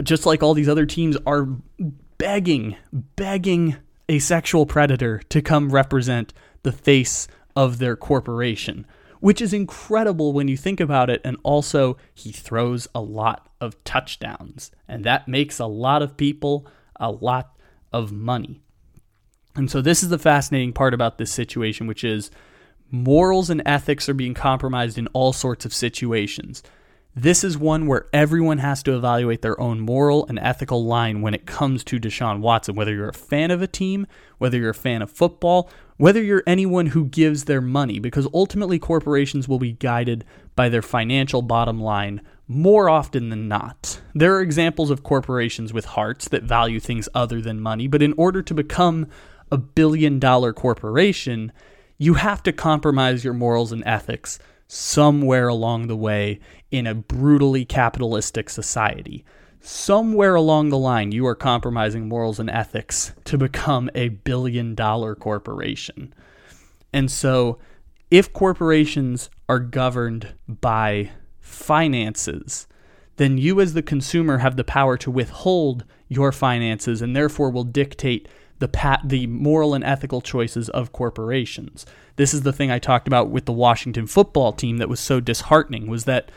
just 0.04 0.26
like 0.26 0.43
all 0.43 0.54
these 0.54 0.69
other 0.69 0.86
teams, 0.86 1.17
are 1.26 1.48
begging, 2.17 2.76
begging 3.15 3.78
a 4.08 4.19
sexual 4.19 4.65
predator 4.65 5.19
to 5.30 5.41
come 5.41 5.71
represent 5.71 6.34
the 6.63 6.71
face 6.71 7.28
of 7.56 7.80
their 7.80 7.95
corporation 7.95 8.86
which 9.25 9.41
is 9.41 9.53
incredible 9.53 10.33
when 10.33 10.47
you 10.47 10.55
think 10.55 10.79
about 10.79 11.09
it. 11.09 11.19
And 11.23 11.35
also, 11.41 11.97
he 12.13 12.31
throws 12.31 12.88
a 12.93 13.01
lot 13.01 13.49
of 13.59 13.83
touchdowns, 13.83 14.69
and 14.88 15.03
that 15.03 15.27
makes 15.27 15.57
a 15.57 15.65
lot 15.65 16.03
of 16.03 16.15
people 16.15 16.67
a 16.97 17.09
lot 17.09 17.57
of 17.91 18.11
money. 18.11 18.61
And 19.55 19.71
so, 19.71 19.81
this 19.81 20.03
is 20.03 20.09
the 20.09 20.19
fascinating 20.19 20.73
part 20.73 20.93
about 20.93 21.17
this 21.17 21.31
situation, 21.31 21.88
which 21.88 22.03
is 22.03 22.29
morals 22.91 23.49
and 23.49 23.63
ethics 23.65 24.07
are 24.07 24.13
being 24.13 24.35
compromised 24.35 24.95
in 24.95 25.07
all 25.07 25.33
sorts 25.33 25.65
of 25.65 25.73
situations. 25.73 26.61
This 27.17 27.45
is 27.45 27.58
one 27.58 27.88
where 27.88 28.08
everyone 28.12 28.58
has 28.58 28.84
to 28.84 28.93
evaluate 28.93 29.41
their 29.41 29.58
own 29.58 29.80
moral 29.80 30.25
and 30.28 30.38
ethical 30.38 30.84
line 30.84 31.21
when 31.21 31.34
it 31.34 31.45
comes 31.45 31.82
to 31.86 31.97
Deshaun 31.97 32.41
Watson, 32.41 32.75
whether 32.75 32.93
you're 32.93 33.08
a 33.08 33.13
fan 33.13 33.51
of 33.51 33.62
a 33.62 33.67
team, 33.67 34.06
whether 34.38 34.58
you're 34.58 34.71
a 34.71 34.75
fan 34.75 35.01
of 35.01 35.10
football, 35.10 35.69
whether 35.95 36.21
you're 36.21 36.43
anyone 36.45 36.88
who 36.88 37.06
gives 37.06 37.45
their 37.45 37.62
money, 37.62 37.99
because 37.99 38.28
ultimately 38.34 38.78
corporations 38.80 39.47
will 39.47 39.60
be 39.60 39.71
guided 39.71 40.25
by 40.58 40.67
their 40.67 40.82
financial 40.82 41.41
bottom 41.41 41.80
line 41.80 42.19
more 42.49 42.89
often 42.89 43.30
than 43.30 43.47
not. 43.47 44.01
There 44.13 44.36
are 44.36 44.41
examples 44.41 44.89
of 44.89 45.04
corporations 45.04 45.71
with 45.71 45.86
hearts 45.86 46.28
that 46.28 46.43
value 46.43 46.82
things 46.82 47.08
other 47.15 47.39
than 47.39 47.62
money, 47.62 47.88
but 47.88 48.01
in 48.01 48.13
order 48.17 48.41
to 48.41 48.54
become 48.54 49.08
a 49.49 49.58
billion 49.58 50.19
dollar 50.19 50.51
corporation, 50.51 51.54
you 51.97 52.15
have 52.15 52.43
to 52.43 52.51
compromise 52.51 53.23
your 53.23 53.34
morals 53.34 53.71
and 53.71 53.84
ethics 53.86 54.38
somewhere 54.67 55.47
along 55.47 55.88
the 55.88 55.95
way 55.95 56.39
in 56.71 56.88
a 56.88 56.95
brutally 56.95 57.65
capitalistic 57.65 58.49
society 58.49 59.25
somewhere 59.65 60.36
along 60.36 60.69
the 60.69 60.78
line, 60.78 61.12
you 61.12 61.25
are 61.25 61.36
compromising 61.36 62.08
morals 62.08 62.39
and 62.39 62.49
ethics 62.49 63.13
to 63.25 63.38
become 63.38 63.89
a 63.95 64.10
billion 64.10 64.75
dollar 64.75 65.15
corporation. 65.15 66.13
And 66.93 67.10
so, 67.10 67.58
if 68.12 68.32
corporations 68.32 69.30
are 69.49 69.60
governed 69.60 70.36
by 70.47 71.12
finances, 71.39 72.67
then 73.17 73.38
you, 73.38 73.60
as 73.60 73.73
the 73.73 73.82
consumer, 73.82 74.38
have 74.38 74.56
the 74.56 74.63
power 74.63 74.97
to 74.97 75.10
withhold 75.10 75.84
your 76.08 76.32
finances 76.32 77.01
and 77.01 77.15
therefore 77.15 77.49
will 77.49 77.63
dictate 77.63 78.28
the 78.60 78.67
pat- 78.67 79.01
the 79.04 79.28
moral 79.28 79.73
and 79.73 79.84
ethical 79.84 80.21
choices 80.21 80.69
of 80.69 80.93
corporations. 80.93 81.86
This 82.15 82.34
is 82.34 82.43
the 82.43 82.54
thing 82.54 82.71
I 82.71 82.80
talked 82.80 83.08
about 83.08 83.30
with 83.30 83.45
the 83.45 83.51
Washington 83.51 84.06
football 84.06 84.54
team 84.54 84.78
that 84.78 84.88
was 84.88 84.99
so 84.99 85.19
disheartening 85.19 85.88
was 85.88 86.06
that 86.06 86.30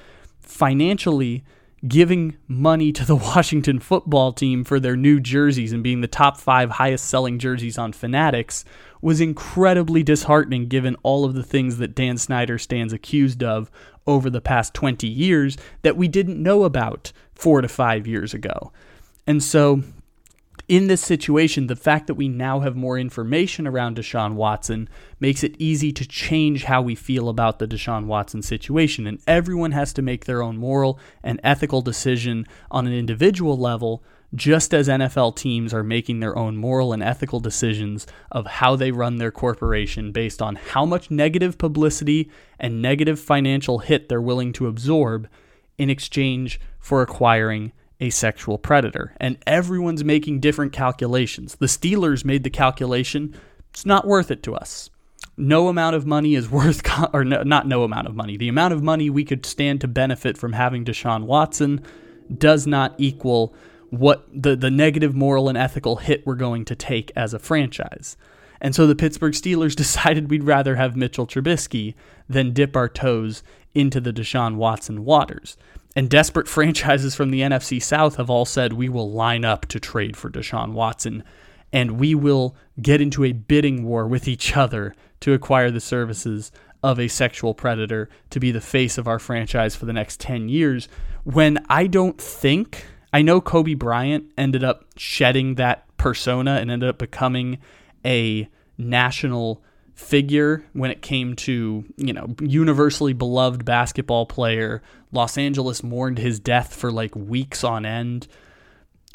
financially 0.48 1.44
giving 1.86 2.36
money 2.48 2.90
to 2.90 3.04
the 3.04 3.16
Washington 3.30 3.78
football 3.78 4.32
team 4.32 4.64
for 4.64 4.80
their 4.80 4.96
new 4.96 5.20
jerseys 5.20 5.72
and 5.72 5.82
being 5.82 6.00
the 6.00 6.08
top 6.08 6.38
five 6.38 6.70
highest 6.70 7.04
selling 7.04 7.38
jerseys 7.38 7.78
on 7.78 7.92
Fanatics 7.92 8.64
was 9.00 9.20
incredibly 9.20 10.02
disheartening 10.02 10.66
given 10.66 10.96
all 11.04 11.24
of 11.24 11.34
the 11.34 11.44
things 11.44 11.78
that 11.78 11.94
Dan 11.94 12.16
Snyder 12.18 12.58
stands 12.58 12.92
accused 12.92 13.44
of 13.44 13.70
over 14.06 14.28
the 14.28 14.40
past 14.40 14.74
20 14.74 15.06
years 15.06 15.56
that 15.82 15.96
we 15.96 16.08
didn't 16.08 16.42
know 16.42 16.64
about 16.64 17.12
four 17.34 17.60
to 17.60 17.68
five 17.68 18.06
years 18.06 18.34
ago. 18.34 18.72
And 19.26 19.42
so 19.42 19.82
in 20.68 20.86
this 20.86 21.00
situation, 21.00 21.66
the 21.66 21.76
fact 21.76 22.06
that 22.06 22.14
we 22.14 22.28
now 22.28 22.60
have 22.60 22.76
more 22.76 22.98
information 22.98 23.66
around 23.66 23.96
Deshaun 23.96 24.34
Watson 24.34 24.86
makes 25.18 25.42
it 25.42 25.56
easy 25.58 25.92
to 25.92 26.06
change 26.06 26.64
how 26.64 26.82
we 26.82 26.94
feel 26.94 27.30
about 27.30 27.58
the 27.58 27.66
Deshaun 27.66 28.04
Watson 28.04 28.42
situation. 28.42 29.06
And 29.06 29.18
everyone 29.26 29.72
has 29.72 29.94
to 29.94 30.02
make 30.02 30.26
their 30.26 30.42
own 30.42 30.58
moral 30.58 31.00
and 31.22 31.40
ethical 31.42 31.80
decision 31.80 32.46
on 32.70 32.86
an 32.86 32.92
individual 32.92 33.56
level, 33.56 34.04
just 34.34 34.74
as 34.74 34.88
NFL 34.88 35.36
teams 35.36 35.72
are 35.72 35.82
making 35.82 36.20
their 36.20 36.36
own 36.36 36.58
moral 36.58 36.92
and 36.92 37.02
ethical 37.02 37.40
decisions 37.40 38.06
of 38.30 38.46
how 38.46 38.76
they 38.76 38.90
run 38.90 39.16
their 39.16 39.30
corporation 39.30 40.12
based 40.12 40.42
on 40.42 40.56
how 40.56 40.84
much 40.84 41.10
negative 41.10 41.56
publicity 41.56 42.30
and 42.60 42.82
negative 42.82 43.18
financial 43.18 43.78
hit 43.78 44.10
they're 44.10 44.20
willing 44.20 44.52
to 44.52 44.66
absorb 44.66 45.30
in 45.78 45.88
exchange 45.88 46.60
for 46.78 47.00
acquiring 47.00 47.72
a 48.00 48.10
sexual 48.10 48.58
predator. 48.58 49.14
And 49.18 49.38
everyone's 49.46 50.04
making 50.04 50.40
different 50.40 50.72
calculations. 50.72 51.56
The 51.56 51.66
Steelers 51.66 52.24
made 52.24 52.44
the 52.44 52.50
calculation 52.50 53.34
it's 53.70 53.86
not 53.86 54.06
worth 54.06 54.30
it 54.30 54.42
to 54.44 54.54
us. 54.54 54.90
No 55.36 55.68
amount 55.68 55.94
of 55.94 56.06
money 56.06 56.34
is 56.34 56.50
worth, 56.50 56.82
or 57.12 57.24
no, 57.24 57.42
not 57.42 57.66
no 57.66 57.84
amount 57.84 58.06
of 58.06 58.16
money. 58.16 58.36
The 58.36 58.48
amount 58.48 58.74
of 58.74 58.82
money 58.82 59.10
we 59.10 59.24
could 59.24 59.46
stand 59.46 59.80
to 59.82 59.88
benefit 59.88 60.36
from 60.36 60.52
having 60.52 60.84
Deshaun 60.84 61.24
Watson 61.24 61.84
does 62.36 62.66
not 62.66 62.94
equal 62.98 63.54
what 63.90 64.26
the, 64.34 64.54
the 64.56 64.70
negative 64.70 65.14
moral 65.14 65.48
and 65.48 65.56
ethical 65.56 65.96
hit 65.96 66.26
we're 66.26 66.34
going 66.34 66.64
to 66.66 66.74
take 66.74 67.10
as 67.16 67.32
a 67.32 67.38
franchise. 67.38 68.16
And 68.60 68.74
so 68.74 68.86
the 68.86 68.96
Pittsburgh 68.96 69.32
Steelers 69.32 69.76
decided 69.76 70.30
we'd 70.30 70.44
rather 70.44 70.76
have 70.76 70.96
Mitchell 70.96 71.26
Trubisky 71.26 71.94
than 72.28 72.52
dip 72.52 72.76
our 72.76 72.88
toes 72.88 73.42
into 73.74 74.00
the 74.00 74.12
Deshaun 74.12 74.56
Watson 74.56 75.04
waters. 75.04 75.56
And 75.98 76.08
desperate 76.08 76.46
franchises 76.56 77.16
from 77.16 77.32
the 77.32 77.40
NFC 77.40 77.82
South 77.82 78.16
have 78.16 78.30
all 78.30 78.44
said 78.44 78.72
we 78.72 78.88
will 78.88 79.10
line 79.10 79.44
up 79.44 79.66
to 79.66 79.80
trade 79.80 80.16
for 80.16 80.30
Deshaun 80.30 80.72
Watson 80.72 81.24
and 81.72 81.98
we 81.98 82.14
will 82.14 82.54
get 82.80 83.00
into 83.00 83.24
a 83.24 83.32
bidding 83.32 83.82
war 83.82 84.06
with 84.06 84.28
each 84.28 84.56
other 84.56 84.94
to 85.18 85.32
acquire 85.32 85.72
the 85.72 85.80
services 85.80 86.52
of 86.84 87.00
a 87.00 87.08
sexual 87.08 87.52
predator 87.52 88.08
to 88.30 88.38
be 88.38 88.52
the 88.52 88.60
face 88.60 88.96
of 88.96 89.08
our 89.08 89.18
franchise 89.18 89.74
for 89.74 89.86
the 89.86 89.92
next 89.92 90.20
10 90.20 90.48
years. 90.48 90.88
When 91.24 91.58
I 91.68 91.88
don't 91.88 92.20
think 92.20 92.86
I 93.12 93.22
know 93.22 93.40
Kobe 93.40 93.74
Bryant 93.74 94.30
ended 94.38 94.62
up 94.62 94.84
shedding 94.96 95.56
that 95.56 95.84
persona 95.96 96.58
and 96.60 96.70
ended 96.70 96.90
up 96.90 96.98
becoming 96.98 97.58
a 98.04 98.48
national 98.78 99.64
figure 99.98 100.64
when 100.74 100.92
it 100.92 101.02
came 101.02 101.34
to, 101.34 101.84
you 101.96 102.12
know, 102.12 102.32
universally 102.40 103.12
beloved 103.12 103.64
basketball 103.64 104.26
player. 104.26 104.80
Los 105.10 105.36
Angeles 105.36 105.82
mourned 105.82 106.18
his 106.18 106.38
death 106.38 106.72
for 106.72 106.92
like 106.92 107.14
weeks 107.16 107.64
on 107.64 107.84
end. 107.84 108.28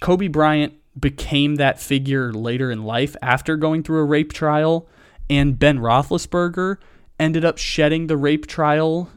Kobe 0.01 0.27
Bryant 0.27 0.73
became 0.99 1.55
that 1.55 1.79
figure 1.79 2.33
later 2.33 2.69
in 2.69 2.83
life 2.83 3.15
after 3.21 3.55
going 3.55 3.81
through 3.81 3.99
a 3.99 4.05
rape 4.05 4.33
trial, 4.33 4.85
and 5.29 5.57
Ben 5.57 5.79
Roethlisberger 5.79 6.77
ended 7.17 7.45
up 7.45 7.57
shedding 7.57 8.07
the 8.07 8.17
rape 8.17 8.45
trial, 8.45 9.09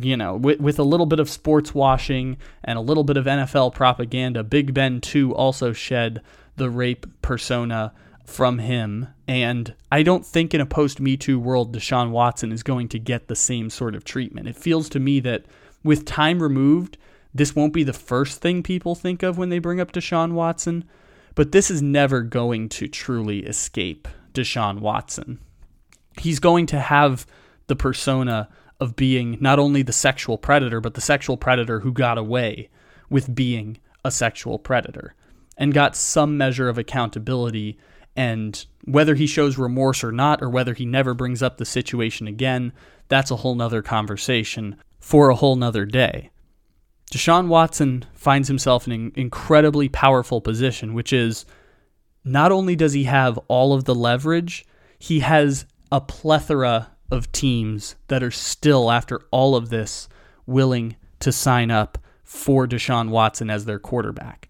you 0.00 0.16
know, 0.16 0.36
with, 0.36 0.60
with 0.60 0.78
a 0.78 0.84
little 0.84 1.06
bit 1.06 1.20
of 1.20 1.30
sports 1.30 1.74
washing 1.74 2.36
and 2.62 2.78
a 2.78 2.82
little 2.82 3.04
bit 3.04 3.16
of 3.16 3.24
NFL 3.24 3.72
propaganda. 3.74 4.44
Big 4.44 4.74
Ben, 4.74 5.00
too, 5.00 5.34
also 5.34 5.72
shed 5.72 6.20
the 6.56 6.68
rape 6.68 7.06
persona 7.22 7.94
from 8.28 8.58
him. 8.58 9.08
And 9.26 9.74
I 9.90 10.02
don't 10.02 10.24
think 10.24 10.52
in 10.52 10.60
a 10.60 10.66
post 10.66 11.00
Me 11.00 11.16
Too 11.16 11.40
world, 11.40 11.74
Deshaun 11.74 12.10
Watson 12.10 12.52
is 12.52 12.62
going 12.62 12.88
to 12.88 12.98
get 12.98 13.26
the 13.26 13.34
same 13.34 13.70
sort 13.70 13.94
of 13.94 14.04
treatment. 14.04 14.48
It 14.48 14.56
feels 14.56 14.88
to 14.90 15.00
me 15.00 15.18
that 15.20 15.46
with 15.82 16.04
time 16.04 16.42
removed, 16.42 16.98
this 17.34 17.56
won't 17.56 17.72
be 17.72 17.84
the 17.84 17.92
first 17.92 18.40
thing 18.40 18.62
people 18.62 18.94
think 18.94 19.22
of 19.22 19.38
when 19.38 19.48
they 19.48 19.58
bring 19.58 19.80
up 19.80 19.92
Deshaun 19.92 20.32
Watson, 20.32 20.84
but 21.34 21.52
this 21.52 21.70
is 21.70 21.82
never 21.82 22.22
going 22.22 22.68
to 22.70 22.86
truly 22.86 23.40
escape 23.40 24.06
Deshaun 24.34 24.80
Watson. 24.80 25.38
He's 26.18 26.38
going 26.38 26.66
to 26.66 26.80
have 26.80 27.26
the 27.66 27.76
persona 27.76 28.48
of 28.80 28.96
being 28.96 29.38
not 29.40 29.58
only 29.58 29.82
the 29.82 29.92
sexual 29.92 30.38
predator, 30.38 30.80
but 30.80 30.94
the 30.94 31.00
sexual 31.00 31.36
predator 31.36 31.80
who 31.80 31.92
got 31.92 32.18
away 32.18 32.68
with 33.08 33.34
being 33.34 33.78
a 34.04 34.10
sexual 34.10 34.58
predator 34.58 35.14
and 35.56 35.74
got 35.74 35.96
some 35.96 36.36
measure 36.36 36.68
of 36.68 36.78
accountability 36.78 37.78
and 38.18 38.66
whether 38.84 39.14
he 39.14 39.28
shows 39.28 39.56
remorse 39.56 40.02
or 40.02 40.10
not, 40.10 40.42
or 40.42 40.50
whether 40.50 40.74
he 40.74 40.84
never 40.84 41.14
brings 41.14 41.40
up 41.40 41.56
the 41.56 41.64
situation 41.64 42.26
again, 42.26 42.72
that's 43.06 43.30
a 43.30 43.36
whole 43.36 43.54
nother 43.54 43.80
conversation 43.80 44.74
for 44.98 45.28
a 45.30 45.36
whole 45.36 45.54
nother 45.54 45.86
day. 45.86 46.30
Deshaun 47.12 47.46
Watson 47.46 48.04
finds 48.14 48.48
himself 48.48 48.88
in 48.88 48.92
an 48.92 49.12
incredibly 49.14 49.88
powerful 49.88 50.40
position, 50.40 50.94
which 50.94 51.12
is 51.12 51.46
not 52.24 52.50
only 52.50 52.74
does 52.74 52.92
he 52.92 53.04
have 53.04 53.38
all 53.46 53.72
of 53.72 53.84
the 53.84 53.94
leverage, 53.94 54.66
he 54.98 55.20
has 55.20 55.64
a 55.92 56.00
plethora 56.00 56.88
of 57.12 57.30
teams 57.30 57.94
that 58.08 58.24
are 58.24 58.32
still, 58.32 58.90
after 58.90 59.20
all 59.30 59.54
of 59.54 59.68
this, 59.68 60.08
willing 60.44 60.96
to 61.20 61.30
sign 61.30 61.70
up 61.70 61.98
for 62.24 62.66
Deshaun 62.66 63.10
Watson 63.10 63.48
as 63.48 63.64
their 63.64 63.78
quarterback. 63.78 64.47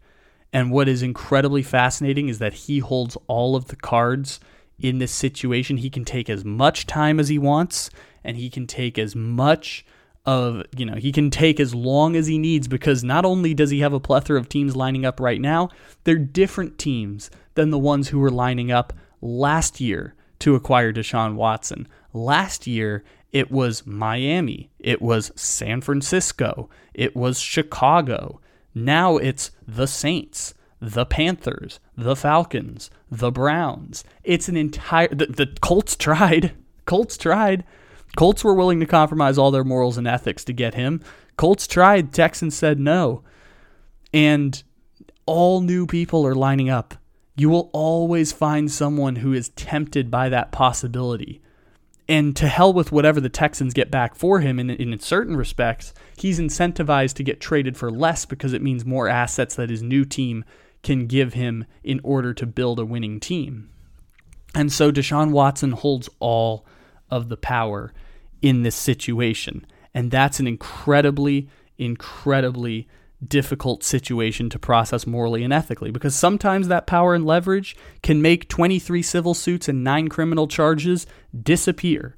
And 0.59 0.73
what 0.73 0.89
is 0.89 1.05
incredibly 1.05 1.63
fascinating 1.63 2.29
is 2.29 2.41
that 2.41 2.53
he 2.53 2.81
holds 2.81 3.17
all 3.29 3.55
of 3.55 3.69
the 3.69 3.77
cards 3.77 4.41
in 4.81 4.99
this 4.99 5.13
situation. 5.13 5.77
He 5.77 5.89
can 5.89 6.05
take 6.05 6.29
as 6.29 6.45
much 6.45 6.85
time 6.85 7.21
as 7.21 7.29
he 7.29 7.39
wants, 7.39 7.91
and 8.25 8.37
he 8.37 8.51
can 8.51 8.67
take 8.67 8.99
as 8.99 9.15
much 9.15 9.87
of, 10.27 10.65
you 10.77 10.85
know, 10.85 10.97
he 10.97 11.13
can 11.13 11.31
take 11.31 11.61
as 11.61 11.77
long 11.77 12.17
as 12.17 12.27
he 12.27 12.39
needs 12.39 12.67
because 12.67 13.05
not 13.05 13.25
only 13.25 13.55
does 13.55 13.71
he 13.71 13.79
have 13.79 13.93
a 13.93 14.01
plethora 14.01 14.37
of 14.37 14.49
teams 14.49 14.75
lining 14.75 15.07
up 15.07 15.21
right 15.21 15.41
now, 15.41 15.69
they're 16.03 16.17
different 16.17 16.77
teams 16.77 17.31
than 17.55 17.71
the 17.71 17.79
ones 17.79 18.09
who 18.09 18.19
were 18.19 18.29
lining 18.29 18.73
up 18.73 18.93
last 19.21 19.81
year 19.81 20.17
to 20.41 20.57
acquire 20.57 20.93
Deshaun 20.93 21.37
Watson. 21.37 21.87
Last 22.13 22.67
year, 22.67 23.05
it 23.31 23.53
was 23.53 23.87
Miami, 23.87 24.73
it 24.81 25.01
was 25.01 25.31
San 25.37 25.83
Francisco, 25.83 26.69
it 26.95 27.15
was 27.15 27.39
Chicago. 27.39 28.41
Now 28.75 29.17
it's 29.17 29.51
the 29.67 29.87
Saints, 29.87 30.55
the 30.81 31.07
Panthers, 31.07 31.81
the 31.97 32.17
Falcons, 32.17 32.91
the 33.11 33.31
Browns. 33.31 34.05
It's 34.25 34.49
an 34.49 34.57
entire. 34.57 35.09
The, 35.09 35.27
the 35.27 35.57
Colts 35.61 35.97
tried. 35.97 36.55
Colts 36.85 37.19
tried. 37.19 37.65
Colts 38.17 38.43
were 38.43 38.55
willing 38.55 38.81
to 38.81 38.87
compromise 38.87 39.37
all 39.39 39.51
their 39.51 39.65
morals 39.65 39.99
and 39.99 40.07
ethics 40.07 40.45
to 40.45 40.53
get 40.53 40.75
him. 40.75 41.03
Colts 41.37 41.67
tried. 41.67 42.13
Texans 42.13 42.57
said 42.57 42.79
no. 42.81 43.23
And 44.13 44.63
all 45.27 45.61
new 45.61 45.87
people 45.87 46.27
are 46.27 46.35
lining 46.35 46.71
up. 46.71 46.95
You 47.37 47.51
will 47.51 47.71
always 47.73 48.33
find 48.33 48.71
someone 48.71 49.17
who 49.17 49.33
is 49.33 49.51
tempted 49.51 50.11
by 50.11 50.29
that 50.31 50.51
possibility 50.51 51.43
and 52.09 52.35
to 52.37 52.49
hell 52.49 52.73
with 52.73 52.91
whatever 52.91 53.21
the 53.21 53.29
Texans 53.29 53.75
get 53.75 53.91
back 53.91 54.15
for 54.15 54.41
him. 54.41 54.59
In, 54.59 54.71
in 54.71 54.99
certain 54.99 55.37
respects, 55.37 55.93
he's 56.17 56.41
incentivized 56.41 57.15
to 57.15 57.23
get 57.23 57.41
traded 57.41 57.77
for 57.77 57.91
less 57.91 58.25
because 58.25 58.53
it 58.53 58.63
means 58.63 58.85
more 58.85 59.09
assets 59.09 59.55
that 59.57 59.71
his 59.71 59.83
new 59.83 60.05
team 60.05 60.45
can 60.83 61.07
give 61.07 61.35
him 61.35 61.67
in 61.85 62.01
order 62.03 62.33
to 62.33 62.47
build 62.47 62.79
a 62.79 62.87
winning 62.87 63.21
team. 63.21 63.69
And 64.55 64.73
so 64.73 64.91
Deshaun 64.91 65.33
Watson 65.33 65.73
holds 65.73 66.09
all 66.19 66.65
of 67.11 67.29
the 67.29 67.37
power 67.37 67.93
in 68.41 68.63
this 68.63 68.77
situation. 68.77 69.67
And 69.93 70.11
that's 70.11 70.41
an 70.41 70.47
incredibly, 70.47 71.49
incredibly 71.77 72.89
difficult 73.27 73.83
situation 73.83 74.49
to 74.51 74.59
process 74.59 75.07
morally 75.07 75.43
and 75.43 75.53
ethically 75.53 75.91
because 75.91 76.15
sometimes 76.15 76.69
that 76.69 76.87
power 76.87 77.15
and 77.15 77.27
leverage 77.27 77.77
can 78.03 78.23
make 78.23 78.49
23 78.49 79.03
civil 79.03 79.35
suits 79.35 79.69
and 79.69 79.83
nine 79.83 80.09
criminal 80.09 80.47
charges 80.47 81.07
disappear. 81.43 82.17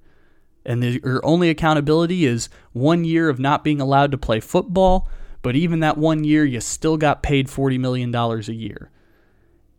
And 0.65 0.83
the, 0.83 1.01
your 1.03 1.25
only 1.25 1.49
accountability 1.49 2.27
is 2.27 2.51
one 2.73 3.05
year 3.05 3.31
of 3.31 3.39
not 3.39 3.65
being 3.65 3.81
allowed 3.81 4.11
to 4.13 4.19
play 4.19 4.41
football, 4.41 5.09
but 5.43 5.57
even 5.57 5.81
that 5.81 5.97
one 5.97 6.23
year, 6.25 6.45
you 6.45 6.61
still 6.61 6.99
got 6.99 7.23
paid 7.23 7.49
$40 7.49 7.81
million 7.81 8.15
a 8.15 8.39
year. 8.53 8.91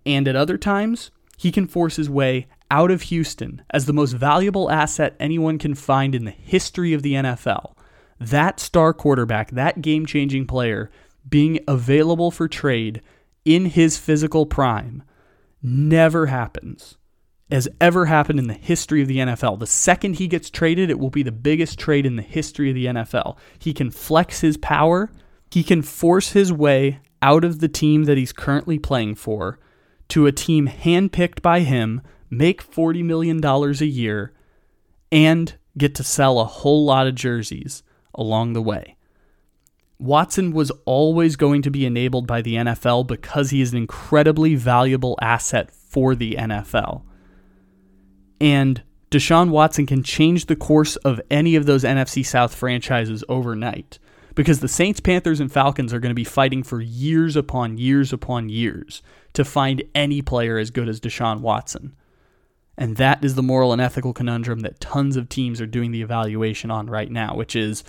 And 0.05 0.27
at 0.27 0.35
other 0.35 0.57
times, 0.57 1.11
he 1.37 1.51
can 1.51 1.67
force 1.67 1.97
his 1.97 2.09
way 2.09 2.47
out 2.71 2.89
of 2.89 3.03
Houston 3.03 3.61
as 3.69 3.85
the 3.85 3.93
most 3.93 4.13
valuable 4.13 4.71
asset 4.71 5.15
anyone 5.19 5.59
can 5.59 5.75
find 5.75 6.15
in 6.15 6.25
the 6.25 6.31
history 6.31 6.93
of 6.93 7.03
the 7.03 7.13
NFL. 7.13 7.75
That 8.19 8.59
star 8.59 8.93
quarterback, 8.93 9.51
that 9.51 9.81
game 9.81 10.05
changing 10.05 10.47
player, 10.47 10.89
being 11.27 11.59
available 11.67 12.31
for 12.31 12.47
trade 12.47 13.01
in 13.45 13.65
his 13.65 13.97
physical 13.97 14.45
prime 14.45 15.03
never 15.61 16.27
happens 16.27 16.97
as 17.49 17.67
ever 17.81 18.05
happened 18.05 18.39
in 18.39 18.47
the 18.47 18.53
history 18.53 19.01
of 19.01 19.07
the 19.07 19.17
NFL. 19.17 19.59
The 19.59 19.67
second 19.67 20.15
he 20.15 20.27
gets 20.27 20.49
traded, 20.49 20.89
it 20.89 20.99
will 20.99 21.09
be 21.09 21.23
the 21.23 21.33
biggest 21.33 21.77
trade 21.77 22.05
in 22.05 22.15
the 22.15 22.21
history 22.21 22.69
of 22.69 22.75
the 22.75 22.85
NFL. 22.85 23.37
He 23.59 23.73
can 23.73 23.91
flex 23.91 24.39
his 24.39 24.57
power, 24.57 25.11
he 25.51 25.63
can 25.63 25.81
force 25.81 26.31
his 26.31 26.53
way 26.53 27.01
out 27.21 27.43
of 27.43 27.59
the 27.59 27.67
team 27.67 28.05
that 28.05 28.17
he's 28.17 28.31
currently 28.31 28.79
playing 28.79 29.15
for 29.15 29.59
to 30.07 30.25
a 30.25 30.31
team 30.31 30.67
handpicked 30.67 31.41
by 31.41 31.59
him, 31.59 32.01
make 32.29 32.69
$40 32.69 33.03
million 33.03 33.45
a 33.45 33.85
year, 33.85 34.33
and 35.11 35.55
get 35.77 35.93
to 35.95 36.03
sell 36.03 36.39
a 36.39 36.45
whole 36.45 36.85
lot 36.85 37.07
of 37.07 37.15
jerseys 37.15 37.83
along 38.15 38.53
the 38.53 38.61
way. 38.61 38.97
Watson 40.01 40.51
was 40.51 40.71
always 40.85 41.35
going 41.35 41.61
to 41.61 41.71
be 41.71 41.85
enabled 41.85 42.25
by 42.25 42.41
the 42.41 42.55
NFL 42.55 43.05
because 43.05 43.51
he 43.51 43.61
is 43.61 43.71
an 43.71 43.77
incredibly 43.77 44.55
valuable 44.55 45.17
asset 45.21 45.71
for 45.71 46.15
the 46.15 46.35
NFL. 46.35 47.03
And 48.39 48.81
Deshaun 49.11 49.49
Watson 49.49 49.85
can 49.85 50.01
change 50.01 50.47
the 50.47 50.55
course 50.55 50.95
of 50.97 51.21
any 51.29 51.55
of 51.55 51.67
those 51.67 51.83
NFC 51.83 52.25
South 52.25 52.55
franchises 52.55 53.23
overnight 53.29 53.99
because 54.33 54.59
the 54.59 54.67
Saints, 54.67 54.99
Panthers, 54.99 55.39
and 55.39 55.51
Falcons 55.51 55.93
are 55.93 55.99
going 55.99 56.09
to 56.09 56.15
be 56.15 56.23
fighting 56.23 56.63
for 56.63 56.81
years 56.81 57.35
upon 57.35 57.77
years 57.77 58.11
upon 58.11 58.49
years 58.49 59.03
to 59.33 59.45
find 59.45 59.83
any 59.93 60.21
player 60.21 60.57
as 60.57 60.71
good 60.71 60.89
as 60.89 60.99
Deshaun 60.99 61.41
Watson. 61.41 61.95
And 62.77 62.97
that 62.97 63.23
is 63.23 63.35
the 63.35 63.43
moral 63.43 63.73
and 63.73 63.81
ethical 63.81 64.13
conundrum 64.13 64.61
that 64.61 64.79
tons 64.79 65.15
of 65.15 65.29
teams 65.29 65.61
are 65.61 65.67
doing 65.67 65.91
the 65.91 66.01
evaluation 66.01 66.71
on 66.71 66.87
right 66.87 67.11
now, 67.11 67.35
which 67.35 67.55
is 67.55 67.83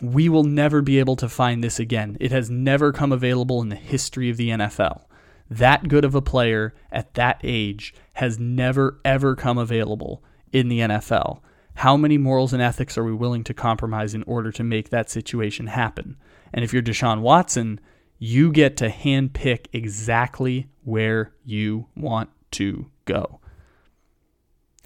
we 0.00 0.28
will 0.28 0.44
never 0.44 0.82
be 0.82 0.98
able 0.98 1.16
to 1.16 1.28
find 1.28 1.62
this 1.62 1.78
again. 1.78 2.16
It 2.20 2.32
has 2.32 2.50
never 2.50 2.92
come 2.92 3.12
available 3.12 3.60
in 3.62 3.68
the 3.68 3.76
history 3.76 4.30
of 4.30 4.36
the 4.36 4.50
NFL. 4.50 5.02
That 5.50 5.88
good 5.88 6.04
of 6.04 6.14
a 6.14 6.22
player 6.22 6.74
at 6.92 7.14
that 7.14 7.40
age 7.42 7.94
has 8.14 8.38
never, 8.38 9.00
ever 9.04 9.34
come 9.34 9.58
available 9.58 10.22
in 10.52 10.68
the 10.68 10.80
NFL. 10.80 11.40
How 11.76 11.96
many 11.96 12.18
morals 12.18 12.52
and 12.52 12.60
ethics 12.60 12.98
are 12.98 13.04
we 13.04 13.14
willing 13.14 13.44
to 13.44 13.54
compromise 13.54 14.14
in 14.14 14.24
order 14.24 14.50
to 14.52 14.64
make 14.64 14.90
that 14.90 15.08
situation 15.08 15.68
happen? 15.68 16.16
And 16.52 16.64
if 16.64 16.72
you're 16.72 16.82
Deshaun 16.82 17.20
Watson, 17.20 17.80
you 18.18 18.52
get 18.52 18.76
to 18.78 18.88
handpick 18.88 19.66
exactly 19.72 20.68
where 20.82 21.32
you 21.44 21.86
want 21.96 22.30
to 22.52 22.90
go. 23.04 23.40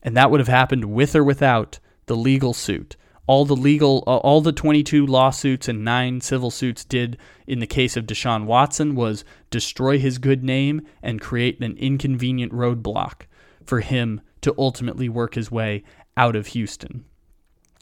And 0.02 0.16
that 0.16 0.30
would 0.30 0.40
have 0.40 0.48
happened 0.48 0.86
with 0.86 1.16
or 1.16 1.24
without 1.24 1.78
the 2.06 2.16
legal 2.16 2.52
suit 2.52 2.96
all 3.26 3.44
the 3.44 3.56
legal, 3.56 4.02
uh, 4.06 4.16
all 4.16 4.40
the 4.40 4.52
22 4.52 5.06
lawsuits 5.06 5.68
and 5.68 5.84
nine 5.84 6.20
civil 6.20 6.50
suits 6.50 6.84
did 6.84 7.16
in 7.46 7.60
the 7.60 7.66
case 7.66 7.96
of 7.96 8.06
Deshaun 8.06 8.46
Watson 8.46 8.94
was 8.94 9.24
destroy 9.50 9.98
his 9.98 10.18
good 10.18 10.42
name 10.42 10.82
and 11.02 11.20
create 11.20 11.60
an 11.60 11.76
inconvenient 11.76 12.52
roadblock 12.52 13.22
for 13.64 13.80
him 13.80 14.20
to 14.40 14.54
ultimately 14.58 15.08
work 15.08 15.34
his 15.34 15.50
way 15.50 15.84
out 16.16 16.36
of 16.36 16.48
Houston. 16.48 17.04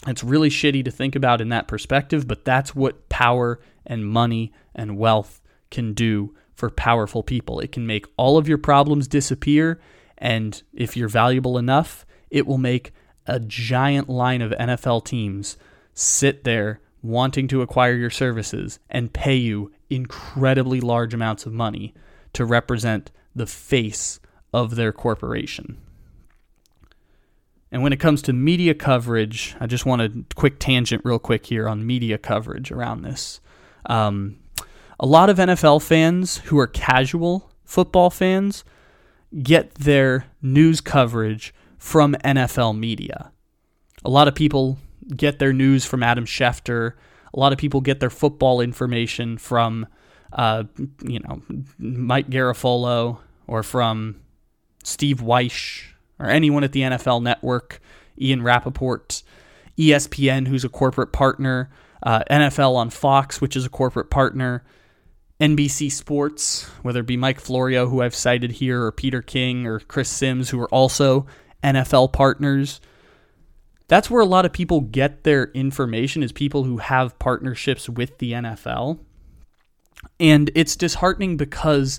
It's 0.06 0.24
really 0.24 0.50
shitty 0.50 0.84
to 0.84 0.90
think 0.90 1.14
about 1.14 1.40
in 1.40 1.50
that 1.50 1.68
perspective, 1.68 2.26
but 2.26 2.44
that's 2.44 2.74
what 2.74 3.08
power 3.08 3.60
and 3.86 4.06
money 4.06 4.52
and 4.74 4.96
wealth 4.96 5.40
can 5.70 5.94
do 5.94 6.34
for 6.54 6.70
powerful 6.70 7.22
people. 7.22 7.60
It 7.60 7.72
can 7.72 7.86
make 7.86 8.06
all 8.16 8.38
of 8.38 8.48
your 8.48 8.58
problems 8.58 9.08
disappear. 9.08 9.80
And 10.18 10.62
if 10.74 10.96
you're 10.96 11.08
valuable 11.08 11.58
enough, 11.58 12.06
it 12.30 12.46
will 12.46 12.58
make 12.58 12.92
a 13.26 13.40
giant 13.40 14.08
line 14.08 14.42
of 14.42 14.52
NFL 14.52 15.04
teams 15.04 15.56
sit 15.94 16.44
there 16.44 16.80
wanting 17.02 17.48
to 17.48 17.62
acquire 17.62 17.94
your 17.94 18.10
services 18.10 18.78
and 18.90 19.12
pay 19.12 19.36
you 19.36 19.72
incredibly 19.88 20.80
large 20.80 21.14
amounts 21.14 21.46
of 21.46 21.52
money 21.52 21.94
to 22.32 22.44
represent 22.44 23.10
the 23.34 23.46
face 23.46 24.20
of 24.52 24.76
their 24.76 24.92
corporation. 24.92 25.78
And 27.72 27.82
when 27.82 27.92
it 27.92 28.00
comes 28.00 28.20
to 28.22 28.32
media 28.32 28.74
coverage, 28.74 29.54
I 29.60 29.66
just 29.66 29.86
want 29.86 30.02
a 30.02 30.24
quick 30.34 30.58
tangent, 30.58 31.02
real 31.04 31.18
quick 31.18 31.46
here 31.46 31.68
on 31.68 31.86
media 31.86 32.18
coverage 32.18 32.72
around 32.72 33.02
this. 33.02 33.40
Um, 33.86 34.38
a 34.98 35.06
lot 35.06 35.30
of 35.30 35.38
NFL 35.38 35.82
fans 35.82 36.38
who 36.38 36.58
are 36.58 36.66
casual 36.66 37.50
football 37.64 38.10
fans 38.10 38.64
get 39.42 39.74
their 39.76 40.26
news 40.42 40.80
coverage 40.80 41.54
from 41.80 42.14
NFL 42.22 42.78
media. 42.78 43.32
A 44.04 44.10
lot 44.10 44.28
of 44.28 44.34
people 44.34 44.78
get 45.16 45.40
their 45.40 45.52
news 45.52 45.84
from 45.84 46.02
Adam 46.02 46.26
Schefter. 46.26 46.92
A 47.34 47.40
lot 47.40 47.52
of 47.52 47.58
people 47.58 47.80
get 47.80 48.00
their 48.00 48.10
football 48.10 48.60
information 48.60 49.38
from, 49.38 49.86
uh, 50.32 50.64
you 51.02 51.18
know, 51.20 51.42
Mike 51.78 52.28
Garafolo 52.28 53.18
or 53.46 53.62
from 53.62 54.20
Steve 54.84 55.18
Wyche 55.20 55.84
or 56.18 56.26
anyone 56.26 56.62
at 56.62 56.72
the 56.72 56.82
NFL 56.82 57.22
Network, 57.22 57.80
Ian 58.20 58.42
Rapoport, 58.42 59.22
ESPN, 59.78 60.48
who's 60.48 60.64
a 60.64 60.68
corporate 60.68 61.12
partner, 61.12 61.70
uh, 62.02 62.22
NFL 62.30 62.76
on 62.76 62.90
Fox, 62.90 63.40
which 63.40 63.56
is 63.56 63.64
a 63.64 63.70
corporate 63.70 64.10
partner, 64.10 64.62
NBC 65.40 65.90
Sports, 65.90 66.64
whether 66.82 67.00
it 67.00 67.06
be 67.06 67.16
Mike 67.16 67.40
Florio, 67.40 67.88
who 67.88 68.02
I've 68.02 68.14
cited 68.14 68.52
here, 68.52 68.84
or 68.84 68.92
Peter 68.92 69.22
King 69.22 69.66
or 69.66 69.80
Chris 69.80 70.10
Sims, 70.10 70.50
who 70.50 70.60
are 70.60 70.68
also 70.68 71.26
NFL 71.62 72.12
partners. 72.12 72.80
That's 73.88 74.10
where 74.10 74.22
a 74.22 74.26
lot 74.26 74.46
of 74.46 74.52
people 74.52 74.82
get 74.82 75.24
their 75.24 75.46
information 75.52 76.22
is 76.22 76.32
people 76.32 76.64
who 76.64 76.78
have 76.78 77.18
partnerships 77.18 77.88
with 77.88 78.18
the 78.18 78.32
NFL. 78.32 79.00
And 80.18 80.50
it's 80.54 80.76
disheartening 80.76 81.36
because 81.36 81.98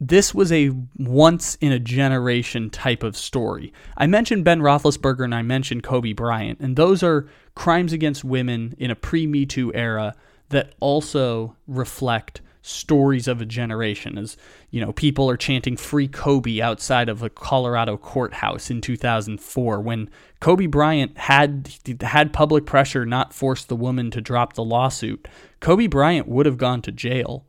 this 0.00 0.34
was 0.34 0.52
a 0.52 0.70
once 0.98 1.56
in 1.60 1.72
a 1.72 1.78
generation 1.78 2.68
type 2.68 3.02
of 3.02 3.16
story. 3.16 3.72
I 3.96 4.06
mentioned 4.06 4.44
Ben 4.44 4.60
Roethlisberger 4.60 5.24
and 5.24 5.34
I 5.34 5.42
mentioned 5.42 5.82
Kobe 5.82 6.12
Bryant, 6.12 6.60
and 6.60 6.76
those 6.76 7.02
are 7.02 7.28
crimes 7.54 7.92
against 7.92 8.24
women 8.24 8.74
in 8.78 8.90
a 8.90 8.96
pre 8.96 9.26
Me 9.26 9.46
Too 9.46 9.72
era 9.74 10.14
that 10.50 10.74
also 10.80 11.56
reflect 11.66 12.40
stories 12.62 13.28
of 13.28 13.40
a 13.40 13.46
generation 13.46 14.18
as 14.18 14.36
you 14.74 14.80
know 14.80 14.92
people 14.92 15.30
are 15.30 15.36
chanting 15.36 15.76
free 15.76 16.08
kobe 16.08 16.60
outside 16.60 17.08
of 17.08 17.22
a 17.22 17.30
colorado 17.30 17.96
courthouse 17.96 18.70
in 18.72 18.80
2004 18.80 19.80
when 19.80 20.10
kobe 20.40 20.66
bryant 20.66 21.16
had 21.16 21.72
had 22.00 22.32
public 22.32 22.66
pressure 22.66 23.06
not 23.06 23.32
forced 23.32 23.68
the 23.68 23.76
woman 23.76 24.10
to 24.10 24.20
drop 24.20 24.54
the 24.54 24.64
lawsuit. 24.64 25.28
Kobe 25.60 25.86
bryant 25.86 26.26
would 26.26 26.44
have 26.44 26.58
gone 26.58 26.82
to 26.82 26.90
jail. 26.90 27.46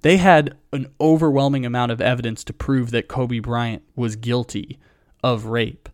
They 0.00 0.16
had 0.16 0.56
an 0.72 0.88
overwhelming 1.00 1.64
amount 1.64 1.92
of 1.92 2.00
evidence 2.00 2.42
to 2.44 2.52
prove 2.52 2.90
that 2.90 3.06
kobe 3.06 3.38
bryant 3.38 3.84
was 3.94 4.16
guilty 4.16 4.80
of 5.22 5.44
rape. 5.44 5.88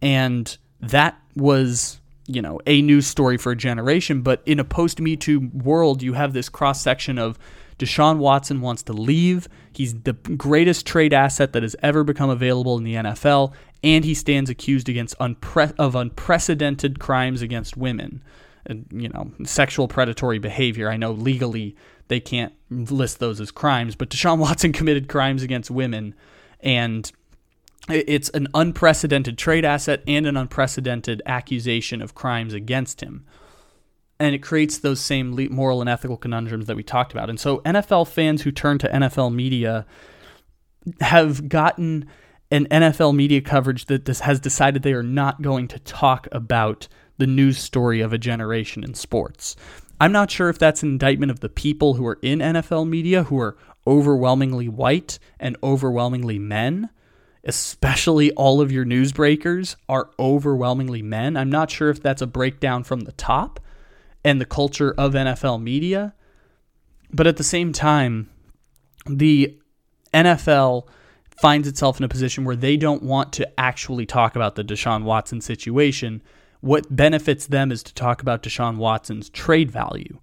And 0.00 0.56
that 0.80 1.20
was 1.36 2.00
you 2.26 2.40
know 2.40 2.58
a 2.66 2.80
news 2.80 3.06
story 3.06 3.36
for 3.36 3.52
a 3.52 3.56
generation 3.56 4.22
but 4.22 4.42
in 4.46 4.58
a 4.58 4.64
post 4.64 4.98
me 4.98 5.14
too 5.14 5.50
world 5.52 6.02
you 6.02 6.14
have 6.14 6.32
this 6.32 6.48
cross 6.48 6.80
section 6.80 7.18
of 7.18 7.38
Deshaun 7.78 8.18
Watson 8.18 8.60
wants 8.60 8.82
to 8.84 8.92
leave. 8.92 9.48
He's 9.72 9.94
the 9.94 10.12
greatest 10.12 10.86
trade 10.86 11.12
asset 11.12 11.52
that 11.52 11.62
has 11.62 11.76
ever 11.82 12.04
become 12.04 12.30
available 12.30 12.76
in 12.78 12.84
the 12.84 12.94
NFL, 12.94 13.52
and 13.82 14.04
he 14.04 14.14
stands 14.14 14.48
accused 14.48 14.88
against 14.88 15.18
unpre- 15.18 15.74
of 15.78 15.94
unprecedented 15.94 17.00
crimes 17.00 17.42
against 17.42 17.76
women. 17.76 18.22
And, 18.66 18.86
you 18.90 19.10
know, 19.10 19.32
sexual 19.44 19.88
predatory 19.88 20.38
behavior. 20.38 20.88
I 20.88 20.96
know 20.96 21.12
legally 21.12 21.76
they 22.08 22.20
can't 22.20 22.54
list 22.70 23.18
those 23.18 23.40
as 23.40 23.50
crimes, 23.50 23.94
but 23.94 24.08
Deshaun 24.08 24.38
Watson 24.38 24.72
committed 24.74 25.08
crimes 25.08 25.42
against 25.42 25.70
women, 25.70 26.14
and 26.60 27.10
it's 27.90 28.30
an 28.30 28.48
unprecedented 28.54 29.36
trade 29.36 29.64
asset 29.64 30.02
and 30.06 30.26
an 30.26 30.38
unprecedented 30.38 31.20
accusation 31.26 32.00
of 32.00 32.14
crimes 32.14 32.54
against 32.54 33.02
him 33.02 33.26
and 34.20 34.34
it 34.34 34.42
creates 34.42 34.78
those 34.78 35.00
same 35.00 35.30
moral 35.50 35.80
and 35.80 35.90
ethical 35.90 36.16
conundrums 36.16 36.66
that 36.66 36.76
we 36.76 36.82
talked 36.82 37.12
about. 37.12 37.28
And 37.28 37.38
so 37.38 37.58
NFL 37.58 38.08
fans 38.08 38.42
who 38.42 38.52
turn 38.52 38.78
to 38.78 38.88
NFL 38.88 39.34
media 39.34 39.86
have 41.00 41.48
gotten 41.48 42.06
an 42.50 42.66
NFL 42.66 43.14
media 43.14 43.40
coverage 43.40 43.86
that 43.86 44.06
has 44.06 44.38
decided 44.38 44.82
they 44.82 44.92
are 44.92 45.02
not 45.02 45.42
going 45.42 45.66
to 45.68 45.78
talk 45.80 46.28
about 46.30 46.86
the 47.18 47.26
news 47.26 47.58
story 47.58 48.00
of 48.00 48.12
a 48.12 48.18
generation 48.18 48.84
in 48.84 48.94
sports. 48.94 49.56
I'm 50.00 50.12
not 50.12 50.30
sure 50.30 50.48
if 50.48 50.58
that's 50.58 50.82
an 50.82 50.90
indictment 50.90 51.30
of 51.30 51.40
the 51.40 51.48
people 51.48 51.94
who 51.94 52.06
are 52.06 52.18
in 52.22 52.40
NFL 52.40 52.88
media 52.88 53.24
who 53.24 53.40
are 53.40 53.56
overwhelmingly 53.86 54.68
white 54.68 55.18
and 55.40 55.56
overwhelmingly 55.62 56.38
men. 56.38 56.90
Especially 57.46 58.32
all 58.32 58.62
of 58.62 58.72
your 58.72 58.86
newsbreakers 58.86 59.76
are 59.86 60.08
overwhelmingly 60.18 61.02
men. 61.02 61.36
I'm 61.36 61.50
not 61.50 61.70
sure 61.70 61.90
if 61.90 62.02
that's 62.02 62.22
a 62.22 62.26
breakdown 62.26 62.84
from 62.84 63.00
the 63.00 63.12
top 63.12 63.60
and 64.24 64.40
the 64.40 64.46
culture 64.46 64.94
of 64.96 65.12
NFL 65.12 65.62
media. 65.62 66.14
But 67.12 67.26
at 67.26 67.36
the 67.36 67.44
same 67.44 67.72
time, 67.72 68.30
the 69.06 69.58
NFL 70.12 70.88
finds 71.30 71.68
itself 71.68 71.98
in 71.98 72.04
a 72.04 72.08
position 72.08 72.44
where 72.44 72.56
they 72.56 72.76
don't 72.76 73.02
want 73.02 73.32
to 73.34 73.60
actually 73.60 74.06
talk 74.06 74.36
about 74.36 74.54
the 74.54 74.64
Deshaun 74.64 75.02
Watson 75.02 75.40
situation. 75.40 76.22
What 76.60 76.94
benefits 76.94 77.46
them 77.46 77.70
is 77.70 77.82
to 77.82 77.94
talk 77.94 78.22
about 78.22 78.42
Deshaun 78.42 78.76
Watson's 78.76 79.28
trade 79.28 79.70
value. 79.70 80.18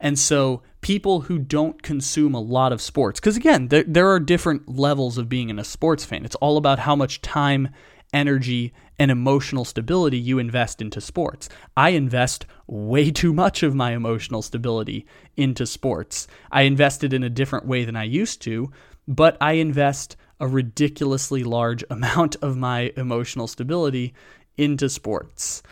And 0.00 0.18
so 0.18 0.62
people 0.80 1.22
who 1.22 1.38
don't 1.38 1.82
consume 1.82 2.34
a 2.34 2.40
lot 2.40 2.72
of 2.72 2.80
sports, 2.80 3.20
because 3.20 3.36
again, 3.36 3.68
there, 3.68 3.84
there 3.86 4.08
are 4.08 4.20
different 4.20 4.68
levels 4.68 5.18
of 5.18 5.28
being 5.28 5.50
in 5.50 5.58
a 5.58 5.64
sports 5.64 6.04
fan. 6.04 6.24
It's 6.24 6.36
all 6.36 6.56
about 6.56 6.80
how 6.80 6.96
much 6.96 7.20
time, 7.20 7.68
energy, 8.12 8.72
and 8.98 9.10
emotional 9.10 9.64
stability 9.64 10.18
you 10.18 10.38
invest 10.38 10.82
into 10.82 11.00
sports. 11.00 11.48
I 11.76 11.90
invest 11.90 12.46
way 12.66 13.10
too 13.10 13.32
much 13.32 13.62
of 13.62 13.74
my 13.74 13.92
emotional 13.92 14.42
stability 14.42 15.06
into 15.36 15.66
sports. 15.66 16.26
I 16.52 16.62
invested 16.62 17.12
in 17.12 17.22
a 17.22 17.30
different 17.30 17.66
way 17.66 17.84
than 17.84 17.96
I 17.96 18.04
used 18.04 18.42
to, 18.42 18.70
but 19.08 19.36
I 19.40 19.52
invest 19.52 20.16
a 20.38 20.46
ridiculously 20.46 21.44
large 21.44 21.84
amount 21.90 22.36
of 22.42 22.56
my 22.56 22.92
emotional 22.96 23.46
stability 23.46 24.14
into 24.56 24.88
sports 24.88 25.62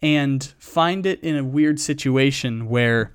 and 0.00 0.54
find 0.58 1.04
it 1.06 1.20
in 1.20 1.36
a 1.36 1.44
weird 1.44 1.80
situation 1.80 2.68
where 2.68 3.12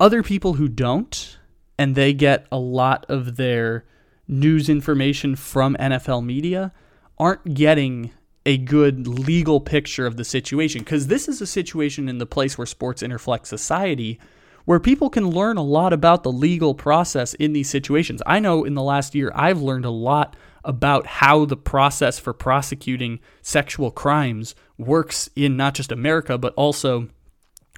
other 0.00 0.22
people 0.22 0.54
who 0.54 0.68
don't 0.68 1.38
and 1.78 1.94
they 1.94 2.12
get 2.12 2.46
a 2.50 2.58
lot 2.58 3.04
of 3.08 3.36
their 3.36 3.84
news 4.26 4.68
information 4.68 5.36
from 5.36 5.76
NFL 5.76 6.24
media 6.24 6.72
aren't 7.18 7.54
getting 7.54 8.10
a 8.44 8.58
good 8.58 9.06
legal 9.06 9.60
picture 9.60 10.06
of 10.06 10.16
the 10.16 10.24
situation 10.24 10.80
because 10.80 11.06
this 11.06 11.28
is 11.28 11.40
a 11.40 11.46
situation 11.46 12.08
in 12.08 12.18
the 12.18 12.26
place 12.26 12.58
where 12.58 12.66
sports 12.66 13.02
interflect 13.02 13.46
society 13.46 14.18
where 14.64 14.80
people 14.80 15.10
can 15.10 15.28
learn 15.28 15.56
a 15.56 15.62
lot 15.62 15.92
about 15.92 16.22
the 16.22 16.32
legal 16.32 16.74
process 16.74 17.34
in 17.34 17.52
these 17.52 17.68
situations. 17.68 18.22
I 18.26 18.38
know 18.38 18.64
in 18.64 18.74
the 18.74 18.82
last 18.82 19.14
year 19.14 19.32
I've 19.34 19.60
learned 19.60 19.84
a 19.84 19.90
lot 19.90 20.36
about 20.64 21.06
how 21.06 21.44
the 21.44 21.56
process 21.56 22.18
for 22.18 22.32
prosecuting 22.32 23.18
sexual 23.42 23.90
crimes 23.90 24.54
works 24.78 25.28
in 25.34 25.56
not 25.56 25.74
just 25.74 25.90
America 25.90 26.38
but 26.38 26.54
also 26.54 27.08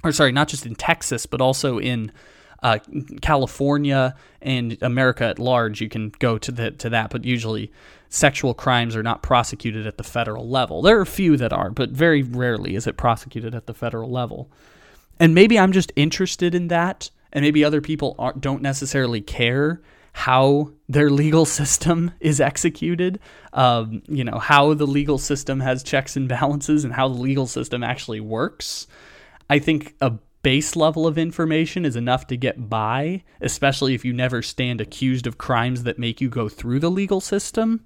or 0.03 0.11
sorry, 0.11 0.31
not 0.31 0.47
just 0.47 0.65
in 0.65 0.75
Texas 0.75 1.25
but 1.25 1.41
also 1.41 1.79
in 1.79 2.11
uh, 2.65 2.79
California 3.21 4.15
and 4.41 4.75
America 4.81 5.23
at 5.23 5.37
large, 5.37 5.81
you 5.81 5.87
can 5.87 6.11
go 6.17 6.39
to 6.39 6.51
the, 6.51 6.71
to 6.71 6.89
that. 6.89 7.11
But 7.11 7.23
usually, 7.23 7.71
sexual 8.09 8.55
crimes 8.55 8.95
are 8.95 9.03
not 9.03 9.21
prosecuted 9.21 9.85
at 9.85 9.99
the 9.99 10.03
federal 10.03 10.49
level. 10.49 10.81
There 10.81 10.97
are 10.97 11.01
a 11.01 11.05
few 11.05 11.37
that 11.37 11.53
are, 11.53 11.69
but 11.69 11.91
very 11.91 12.23
rarely 12.23 12.73
is 12.73 12.87
it 12.87 12.97
prosecuted 12.97 13.53
at 13.53 13.67
the 13.67 13.75
federal 13.75 14.09
level. 14.09 14.49
And 15.19 15.35
maybe 15.35 15.59
I'm 15.59 15.73
just 15.73 15.93
interested 15.95 16.55
in 16.55 16.69
that, 16.69 17.11
and 17.31 17.43
maybe 17.43 17.63
other 17.63 17.81
people 17.81 18.33
don't 18.39 18.63
necessarily 18.63 19.21
care 19.21 19.83
how 20.13 20.71
their 20.89 21.11
legal 21.11 21.45
system 21.59 22.13
is 22.19 22.41
executed, 22.41 23.19
um, 23.53 24.01
you 24.07 24.23
know, 24.23 24.39
how 24.39 24.73
the 24.73 24.87
legal 24.87 25.19
system 25.19 25.59
has 25.59 25.83
checks 25.83 26.15
and 26.15 26.27
balances, 26.27 26.83
and 26.83 26.93
how 26.93 27.07
the 27.09 27.21
legal 27.21 27.45
system 27.45 27.83
actually 27.83 28.21
works. 28.21 28.87
I 29.51 29.59
think 29.59 29.93
a 30.01 30.13
base 30.45 30.75
level 30.75 31.07
of 31.07 31.17
information 31.17 31.85
is 31.85 31.95
enough 31.95 32.27
to 32.27 32.37
get 32.37 32.69
by, 32.69 33.23
especially 33.41 33.95
if 33.95 34.05
you 34.05 34.13
never 34.13 34.43
stand 34.43 34.79
accused 34.79 35.25
of 35.25 35.39
crimes 35.39 35.81
that 35.81 35.97
make 35.97 36.21
you 36.21 36.29
go 36.29 36.47
through 36.47 36.79
the 36.79 36.91
legal 36.91 37.19
system. 37.19 37.83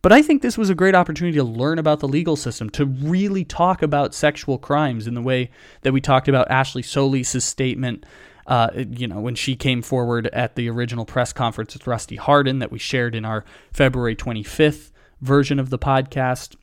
But 0.00 0.10
I 0.10 0.22
think 0.22 0.40
this 0.40 0.56
was 0.56 0.70
a 0.70 0.74
great 0.74 0.94
opportunity 0.94 1.36
to 1.36 1.44
learn 1.44 1.78
about 1.78 2.00
the 2.00 2.08
legal 2.08 2.36
system, 2.36 2.70
to 2.70 2.86
really 2.86 3.44
talk 3.44 3.82
about 3.82 4.14
sexual 4.14 4.56
crimes 4.56 5.06
in 5.06 5.12
the 5.12 5.20
way 5.20 5.50
that 5.82 5.92
we 5.92 6.00
talked 6.00 6.26
about 6.26 6.50
Ashley 6.50 6.80
Solis' 6.80 7.44
statement 7.44 8.06
uh, 8.46 8.70
you 8.74 9.06
know, 9.06 9.20
when 9.20 9.34
she 9.34 9.54
came 9.54 9.82
forward 9.82 10.28
at 10.28 10.56
the 10.56 10.70
original 10.70 11.04
press 11.04 11.34
conference 11.34 11.74
with 11.74 11.86
Rusty 11.86 12.16
Hardin 12.16 12.60
that 12.60 12.72
we 12.72 12.78
shared 12.78 13.14
in 13.14 13.26
our 13.26 13.44
February 13.74 14.16
25th 14.16 14.90
version 15.20 15.58
of 15.58 15.68
the 15.68 15.78
podcast. 15.78 16.56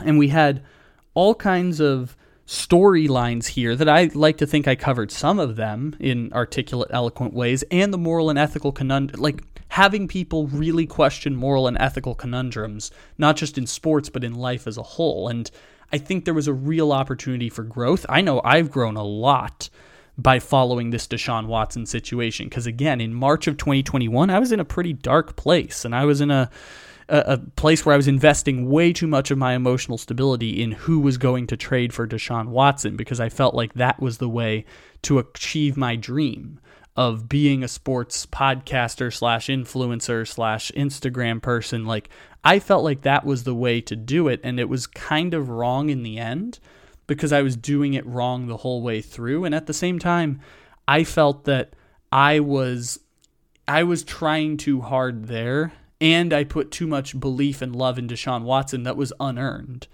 And 0.00 0.18
we 0.18 0.28
had 0.28 0.62
all 1.14 1.34
kinds 1.34 1.80
of 1.80 2.14
storylines 2.46 3.48
here 3.48 3.74
that 3.74 3.88
I 3.88 4.10
like 4.14 4.38
to 4.38 4.46
think 4.46 4.68
I 4.68 4.74
covered 4.74 5.10
some 5.10 5.38
of 5.38 5.56
them 5.56 5.96
in 5.98 6.32
articulate, 6.32 6.90
eloquent 6.92 7.32
ways, 7.32 7.64
and 7.70 7.92
the 7.92 7.98
moral 7.98 8.30
and 8.30 8.38
ethical 8.38 8.72
conundrum, 8.72 9.20
like 9.20 9.42
having 9.68 10.06
people 10.06 10.46
really 10.48 10.86
question 10.86 11.34
moral 11.34 11.66
and 11.66 11.76
ethical 11.80 12.14
conundrums, 12.14 12.90
not 13.18 13.36
just 13.36 13.56
in 13.56 13.66
sports, 13.66 14.08
but 14.08 14.24
in 14.24 14.34
life 14.34 14.66
as 14.66 14.76
a 14.76 14.82
whole. 14.82 15.28
And 15.28 15.50
I 15.92 15.98
think 15.98 16.24
there 16.24 16.34
was 16.34 16.48
a 16.48 16.52
real 16.52 16.92
opportunity 16.92 17.48
for 17.48 17.62
growth. 17.62 18.04
I 18.08 18.20
know 18.20 18.40
I've 18.44 18.70
grown 18.70 18.96
a 18.96 19.04
lot 19.04 19.70
by 20.16 20.38
following 20.38 20.90
this 20.90 21.06
Deshaun 21.06 21.46
Watson 21.46 21.86
situation. 21.86 22.48
Because 22.48 22.66
again, 22.66 23.00
in 23.00 23.14
March 23.14 23.46
of 23.46 23.56
2021, 23.56 24.30
I 24.30 24.38
was 24.38 24.52
in 24.52 24.60
a 24.60 24.64
pretty 24.64 24.92
dark 24.92 25.36
place 25.36 25.84
and 25.84 25.94
I 25.94 26.04
was 26.04 26.20
in 26.20 26.30
a, 26.30 26.50
a, 27.08 27.18
a, 27.26 27.38
place 27.38 27.84
where 27.84 27.92
I 27.92 27.96
was 27.96 28.08
investing 28.08 28.70
way 28.70 28.92
too 28.92 29.06
much 29.06 29.30
of 29.30 29.38
my 29.38 29.54
emotional 29.54 29.98
stability 29.98 30.62
in 30.62 30.72
who 30.72 31.00
was 31.00 31.18
going 31.18 31.46
to 31.48 31.56
trade 31.56 31.92
for 31.92 32.06
Deshaun 32.06 32.48
Watson 32.48 32.96
because 32.96 33.20
I 33.20 33.28
felt 33.28 33.54
like 33.54 33.74
that 33.74 34.00
was 34.00 34.18
the 34.18 34.28
way 34.28 34.64
to 35.02 35.18
achieve 35.18 35.76
my 35.76 35.96
dream 35.96 36.60
of 36.96 37.28
being 37.28 37.64
a 37.64 37.68
sports 37.68 38.24
podcaster 38.26 39.12
slash 39.12 39.48
influencer 39.48 40.26
slash 40.26 40.70
Instagram 40.76 41.42
person. 41.42 41.84
Like, 41.84 42.08
I 42.44 42.58
felt 42.58 42.84
like 42.84 43.02
that 43.02 43.24
was 43.24 43.44
the 43.44 43.54
way 43.54 43.80
to 43.82 43.96
do 43.96 44.28
it. 44.28 44.40
And 44.44 44.60
it 44.60 44.68
was 44.68 44.86
kind 44.86 45.34
of 45.34 45.48
wrong 45.48 45.90
in 45.90 46.02
the 46.02 46.18
end 46.18 46.60
because 47.06 47.32
I 47.32 47.42
was 47.42 47.56
doing 47.56 47.94
it 47.94 48.06
wrong 48.06 48.46
the 48.46 48.58
whole 48.58 48.82
way 48.82 49.00
through. 49.00 49.44
And 49.44 49.54
at 49.54 49.66
the 49.66 49.72
same 49.72 49.98
time, 49.98 50.40
I 50.86 51.04
felt 51.04 51.44
that 51.44 51.74
I 52.12 52.40
was 52.40 53.00
I 53.66 53.82
was 53.82 54.04
trying 54.04 54.58
too 54.58 54.82
hard 54.82 55.26
there 55.26 55.72
and 56.00 56.32
I 56.32 56.44
put 56.44 56.70
too 56.70 56.86
much 56.86 57.18
belief 57.18 57.62
and 57.62 57.74
love 57.74 57.98
in 57.98 58.08
Deshaun 58.08 58.42
Watson 58.42 58.82
that 58.82 58.96
was 58.96 59.12
unearned. 59.20 59.86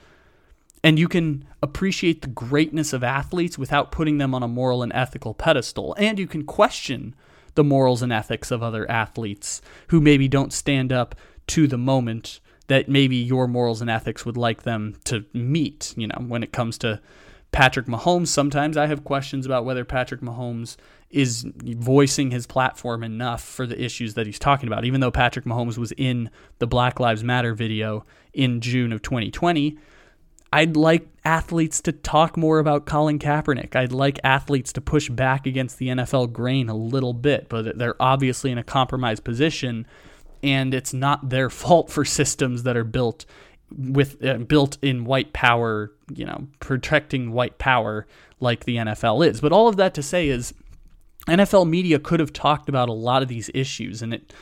And 0.82 0.98
you 0.98 1.08
can 1.08 1.44
appreciate 1.62 2.22
the 2.22 2.28
greatness 2.28 2.92
of 2.92 3.04
athletes 3.04 3.58
without 3.58 3.92
putting 3.92 4.18
them 4.18 4.34
on 4.34 4.42
a 4.42 4.48
moral 4.48 4.82
and 4.82 4.92
ethical 4.94 5.34
pedestal. 5.34 5.94
And 5.98 6.18
you 6.18 6.26
can 6.26 6.44
question 6.44 7.14
the 7.54 7.64
morals 7.64 8.00
and 8.00 8.12
ethics 8.12 8.50
of 8.50 8.62
other 8.62 8.90
athletes 8.90 9.60
who 9.88 10.00
maybe 10.00 10.28
don't 10.28 10.52
stand 10.52 10.92
up 10.92 11.14
to 11.48 11.66
the 11.66 11.76
moment 11.76 12.40
that 12.68 12.88
maybe 12.88 13.16
your 13.16 13.48
morals 13.48 13.80
and 13.80 13.90
ethics 13.90 14.24
would 14.24 14.36
like 14.36 14.62
them 14.62 14.94
to 15.04 15.24
meet. 15.34 15.92
You 15.96 16.06
know, 16.06 16.24
when 16.26 16.42
it 16.42 16.52
comes 16.52 16.78
to 16.78 17.00
Patrick 17.52 17.86
Mahomes, 17.86 18.28
sometimes 18.28 18.76
I 18.76 18.86
have 18.86 19.04
questions 19.04 19.44
about 19.44 19.64
whether 19.64 19.84
Patrick 19.84 20.20
Mahomes 20.20 20.76
is 21.10 21.44
voicing 21.64 22.30
his 22.30 22.46
platform 22.46 23.02
enough 23.02 23.42
for 23.42 23.66
the 23.66 23.82
issues 23.82 24.14
that 24.14 24.26
he's 24.26 24.38
talking 24.38 24.68
about. 24.68 24.84
Even 24.84 25.00
though 25.00 25.10
Patrick 25.10 25.44
Mahomes 25.44 25.76
was 25.76 25.92
in 25.96 26.30
the 26.58 26.66
Black 26.66 27.00
Lives 27.00 27.24
Matter 27.24 27.54
video 27.54 28.04
in 28.32 28.60
June 28.60 28.92
of 28.92 29.02
2020, 29.02 29.76
I'd 30.52 30.76
like 30.76 31.08
athletes 31.24 31.80
to 31.82 31.92
talk 31.92 32.36
more 32.36 32.58
about 32.58 32.86
Colin 32.86 33.18
Kaepernick. 33.18 33.76
I'd 33.76 33.92
like 33.92 34.18
athletes 34.24 34.72
to 34.74 34.80
push 34.80 35.08
back 35.08 35.46
against 35.46 35.78
the 35.78 35.88
NFL 35.88 36.32
grain 36.32 36.68
a 36.68 36.74
little 36.74 37.12
bit, 37.12 37.48
but 37.48 37.76
they're 37.76 38.00
obviously 38.00 38.50
in 38.50 38.58
a 38.58 38.64
compromised 38.64 39.24
position 39.24 39.86
and 40.42 40.74
it's 40.74 40.94
not 40.94 41.28
their 41.28 41.50
fault 41.50 41.90
for 41.90 42.04
systems 42.04 42.62
that 42.62 42.76
are 42.76 42.84
built 42.84 43.26
with 43.76 44.24
uh, 44.24 44.38
built 44.38 44.78
in 44.82 45.04
white 45.04 45.32
power, 45.32 45.92
you 46.12 46.24
know, 46.24 46.48
protecting 46.58 47.32
white 47.32 47.58
power 47.58 48.06
like 48.40 48.64
the 48.64 48.76
NFL 48.76 49.26
is. 49.26 49.40
But 49.40 49.52
all 49.52 49.68
of 49.68 49.76
that 49.76 49.94
to 49.94 50.02
say 50.02 50.28
is 50.28 50.54
NFL 51.26 51.68
media 51.68 51.98
could 51.98 52.20
have 52.20 52.32
talked 52.32 52.68
about 52.68 52.88
a 52.88 52.94
lot 52.94 53.22
of 53.22 53.28
these 53.28 53.50
issues 53.54 54.02
and 54.02 54.14
it, 54.14 54.32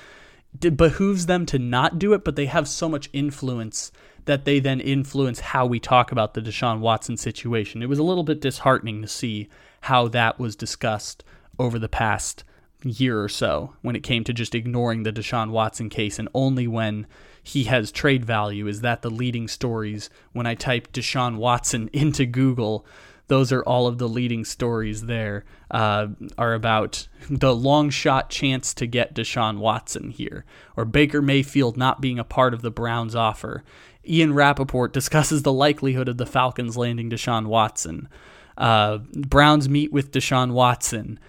behooves 0.76 1.26
them 1.26 1.44
to 1.46 1.58
not 1.58 1.98
do 1.98 2.14
it, 2.14 2.24
but 2.24 2.34
they 2.34 2.46
have 2.46 2.66
so 2.66 2.88
much 2.88 3.10
influence 3.12 3.92
that 4.24 4.44
they 4.44 4.60
then 4.60 4.80
influence 4.80 5.40
how 5.40 5.66
we 5.66 5.78
talk 5.78 6.10
about 6.10 6.34
the 6.34 6.40
Deshaun 6.40 6.80
Watson 6.80 7.16
situation. 7.16 7.82
It 7.82 7.88
was 7.88 7.98
a 7.98 8.02
little 8.02 8.24
bit 8.24 8.40
disheartening 8.40 9.02
to 9.02 9.08
see 9.08 9.48
how 9.82 10.08
that 10.08 10.38
was 10.38 10.56
discussed 10.56 11.22
over 11.58 11.78
the 11.78 11.88
past 11.88 12.44
year 12.84 13.22
or 13.22 13.28
so 13.28 13.74
when 13.82 13.96
it 13.96 14.02
came 14.02 14.24
to 14.24 14.32
just 14.32 14.54
ignoring 14.54 15.02
the 15.02 15.12
Deshaun 15.12 15.50
Watson 15.50 15.88
case, 15.88 16.18
and 16.18 16.28
only 16.34 16.66
when 16.66 17.06
he 17.42 17.64
has 17.64 17.90
trade 17.90 18.24
value 18.24 18.66
is 18.66 18.82
that 18.82 19.02
the 19.02 19.10
leading 19.10 19.48
stories. 19.48 20.10
When 20.32 20.46
I 20.46 20.54
type 20.54 20.92
Deshaun 20.92 21.36
Watson 21.36 21.88
into 21.92 22.26
Google, 22.26 22.86
those 23.28 23.52
are 23.52 23.62
all 23.62 23.86
of 23.86 23.98
the 23.98 24.08
leading 24.08 24.44
stories 24.44 25.02
there 25.02 25.44
uh, 25.70 26.08
are 26.36 26.54
about 26.54 27.08
the 27.30 27.54
long 27.54 27.90
shot 27.90 28.30
chance 28.30 28.74
to 28.74 28.86
get 28.86 29.14
Deshaun 29.14 29.58
Watson 29.58 30.10
here, 30.10 30.44
or 30.76 30.84
Baker 30.84 31.22
Mayfield 31.22 31.76
not 31.76 32.00
being 32.00 32.18
a 32.18 32.24
part 32.24 32.54
of 32.54 32.62
the 32.62 32.70
Browns' 32.70 33.14
offer. 33.14 33.62
Ian 34.06 34.34
Rapoport 34.34 34.92
discusses 34.94 35.42
the 35.42 35.52
likelihood 35.52 36.08
of 36.08 36.16
the 36.16 36.26
Falcons 36.26 36.76
landing 36.76 37.10
Deshaun 37.10 37.46
Watson. 37.46 38.08
Uh, 38.56 38.98
Browns 38.98 39.68
meet 39.68 39.92
with 39.92 40.10
Deshaun 40.10 40.52
Watson. 40.52 41.20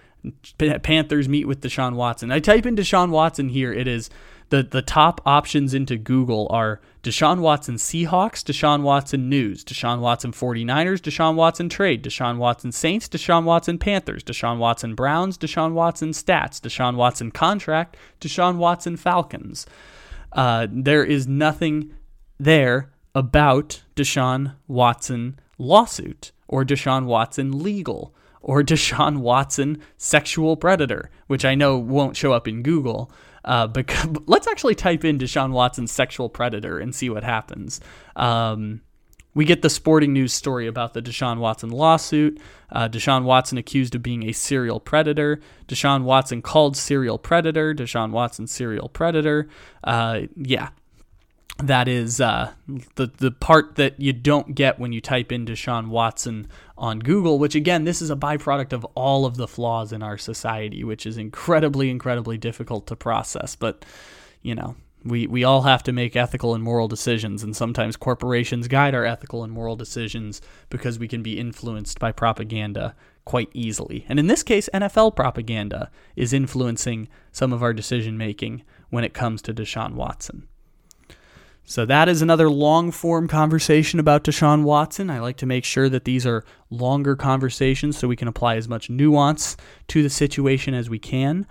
Panthers 0.58 1.28
meet 1.28 1.46
with 1.46 1.60
Deshaun 1.60 1.94
Watson. 1.94 2.32
I 2.32 2.40
type 2.40 2.66
in 2.66 2.76
Deshaun 2.76 3.10
Watson 3.10 3.48
here. 3.50 3.72
It 3.72 3.86
is 3.86 4.10
the 4.50 4.62
the 4.62 4.82
top 4.82 5.20
options 5.24 5.72
into 5.72 5.96
Google 5.96 6.46
are 6.50 6.80
Deshaun 7.02 7.40
Watson 7.40 7.76
Seahawks, 7.76 8.44
Deshaun 8.44 8.82
Watson 8.82 9.28
News, 9.30 9.64
Deshaun 9.64 10.00
Watson 10.00 10.32
49ers, 10.32 11.00
Deshaun 11.00 11.34
Watson 11.34 11.70
Trade, 11.70 12.04
Deshaun 12.04 12.36
Watson 12.36 12.72
Saints, 12.72 13.08
Deshaun 13.08 13.44
Watson 13.44 13.78
Panthers, 13.78 14.22
Deshaun 14.22 14.58
Watson 14.58 14.94
Browns, 14.94 15.38
Deshaun 15.38 15.72
Watson 15.72 16.10
Stats, 16.10 16.60
Deshaun 16.60 16.96
Watson 16.96 17.30
Contract, 17.30 17.96
Deshaun 18.20 18.56
Watson 18.56 18.98
Falcons. 18.98 19.66
Uh, 20.32 20.66
there 20.70 21.04
is 21.04 21.26
nothing 21.26 21.94
there 22.38 22.90
about 23.14 23.82
Deshaun 23.96 24.54
Watson 24.68 25.38
lawsuit 25.58 26.32
or 26.48 26.64
Deshaun 26.64 27.06
Watson 27.06 27.62
legal 27.62 28.14
or 28.42 28.62
Deshaun 28.62 29.18
Watson 29.18 29.80
sexual 29.96 30.56
predator, 30.56 31.10
which 31.26 31.44
I 31.44 31.54
know 31.54 31.78
won't 31.78 32.16
show 32.16 32.32
up 32.32 32.46
in 32.46 32.62
Google. 32.62 33.10
Uh, 33.44 33.66
but 33.66 33.92
let's 34.26 34.46
actually 34.46 34.74
type 34.74 35.04
in 35.04 35.18
Deshaun 35.18 35.52
Watson 35.52 35.86
sexual 35.86 36.28
predator 36.28 36.78
and 36.78 36.94
see 36.94 37.10
what 37.10 37.24
happens. 37.24 37.80
Um, 38.16 38.82
we 39.34 39.44
get 39.44 39.62
the 39.62 39.70
sporting 39.70 40.12
news 40.12 40.32
story 40.32 40.66
about 40.66 40.92
the 40.92 41.00
Deshaun 41.00 41.38
Watson 41.38 41.70
lawsuit. 41.70 42.40
Uh, 42.70 42.88
Deshaun 42.88 43.22
Watson 43.22 43.58
accused 43.58 43.94
of 43.94 44.02
being 44.02 44.28
a 44.28 44.32
serial 44.32 44.80
predator. 44.80 45.40
Deshaun 45.68 46.02
Watson 46.02 46.42
called 46.42 46.76
serial 46.76 47.16
predator. 47.16 47.72
Deshaun 47.72 48.10
Watson 48.10 48.46
serial 48.48 48.88
predator. 48.88 49.48
Uh, 49.84 50.22
yeah, 50.36 50.70
that 51.66 51.88
is 51.88 52.20
uh, 52.20 52.52
the 52.96 53.06
the 53.06 53.30
part 53.30 53.76
that 53.76 54.00
you 54.00 54.12
don't 54.12 54.54
get 54.54 54.78
when 54.78 54.92
you 54.92 55.00
type 55.00 55.32
in 55.32 55.46
Deshaun 55.46 55.88
Watson 55.88 56.48
on 56.76 57.00
Google. 57.00 57.38
Which 57.38 57.54
again, 57.54 57.84
this 57.84 58.02
is 58.02 58.10
a 58.10 58.16
byproduct 58.16 58.72
of 58.72 58.84
all 58.94 59.26
of 59.26 59.36
the 59.36 59.48
flaws 59.48 59.92
in 59.92 60.02
our 60.02 60.18
society, 60.18 60.84
which 60.84 61.06
is 61.06 61.16
incredibly, 61.16 61.90
incredibly 61.90 62.38
difficult 62.38 62.86
to 62.88 62.96
process. 62.96 63.56
But 63.56 63.84
you 64.42 64.54
know, 64.54 64.76
we 65.04 65.26
we 65.26 65.44
all 65.44 65.62
have 65.62 65.82
to 65.84 65.92
make 65.92 66.16
ethical 66.16 66.54
and 66.54 66.62
moral 66.62 66.88
decisions, 66.88 67.42
and 67.42 67.56
sometimes 67.56 67.96
corporations 67.96 68.68
guide 68.68 68.94
our 68.94 69.04
ethical 69.04 69.42
and 69.44 69.52
moral 69.52 69.76
decisions 69.76 70.40
because 70.68 70.98
we 70.98 71.08
can 71.08 71.22
be 71.22 71.38
influenced 71.38 71.98
by 71.98 72.12
propaganda 72.12 72.94
quite 73.24 73.50
easily. 73.52 74.04
And 74.08 74.18
in 74.18 74.26
this 74.26 74.42
case, 74.42 74.68
NFL 74.74 75.14
propaganda 75.14 75.90
is 76.16 76.32
influencing 76.32 77.08
some 77.32 77.52
of 77.52 77.62
our 77.62 77.72
decision 77.72 78.18
making 78.18 78.62
when 78.90 79.04
it 79.04 79.14
comes 79.14 79.42
to 79.42 79.54
Deshaun 79.54 79.94
Watson. 79.94 80.48
So 81.70 81.86
that 81.86 82.08
is 82.08 82.20
another 82.20 82.50
long 82.50 82.90
form 82.90 83.28
conversation 83.28 84.00
about 84.00 84.24
Deshaun 84.24 84.64
Watson. 84.64 85.08
I 85.08 85.20
like 85.20 85.36
to 85.36 85.46
make 85.46 85.64
sure 85.64 85.88
that 85.88 86.04
these 86.04 86.26
are 86.26 86.44
longer 86.68 87.14
conversations 87.14 87.96
so 87.96 88.08
we 88.08 88.16
can 88.16 88.26
apply 88.26 88.56
as 88.56 88.66
much 88.66 88.90
nuance 88.90 89.56
to 89.86 90.02
the 90.02 90.10
situation 90.10 90.74
as 90.74 90.90
we 90.90 90.98
can. 90.98 91.46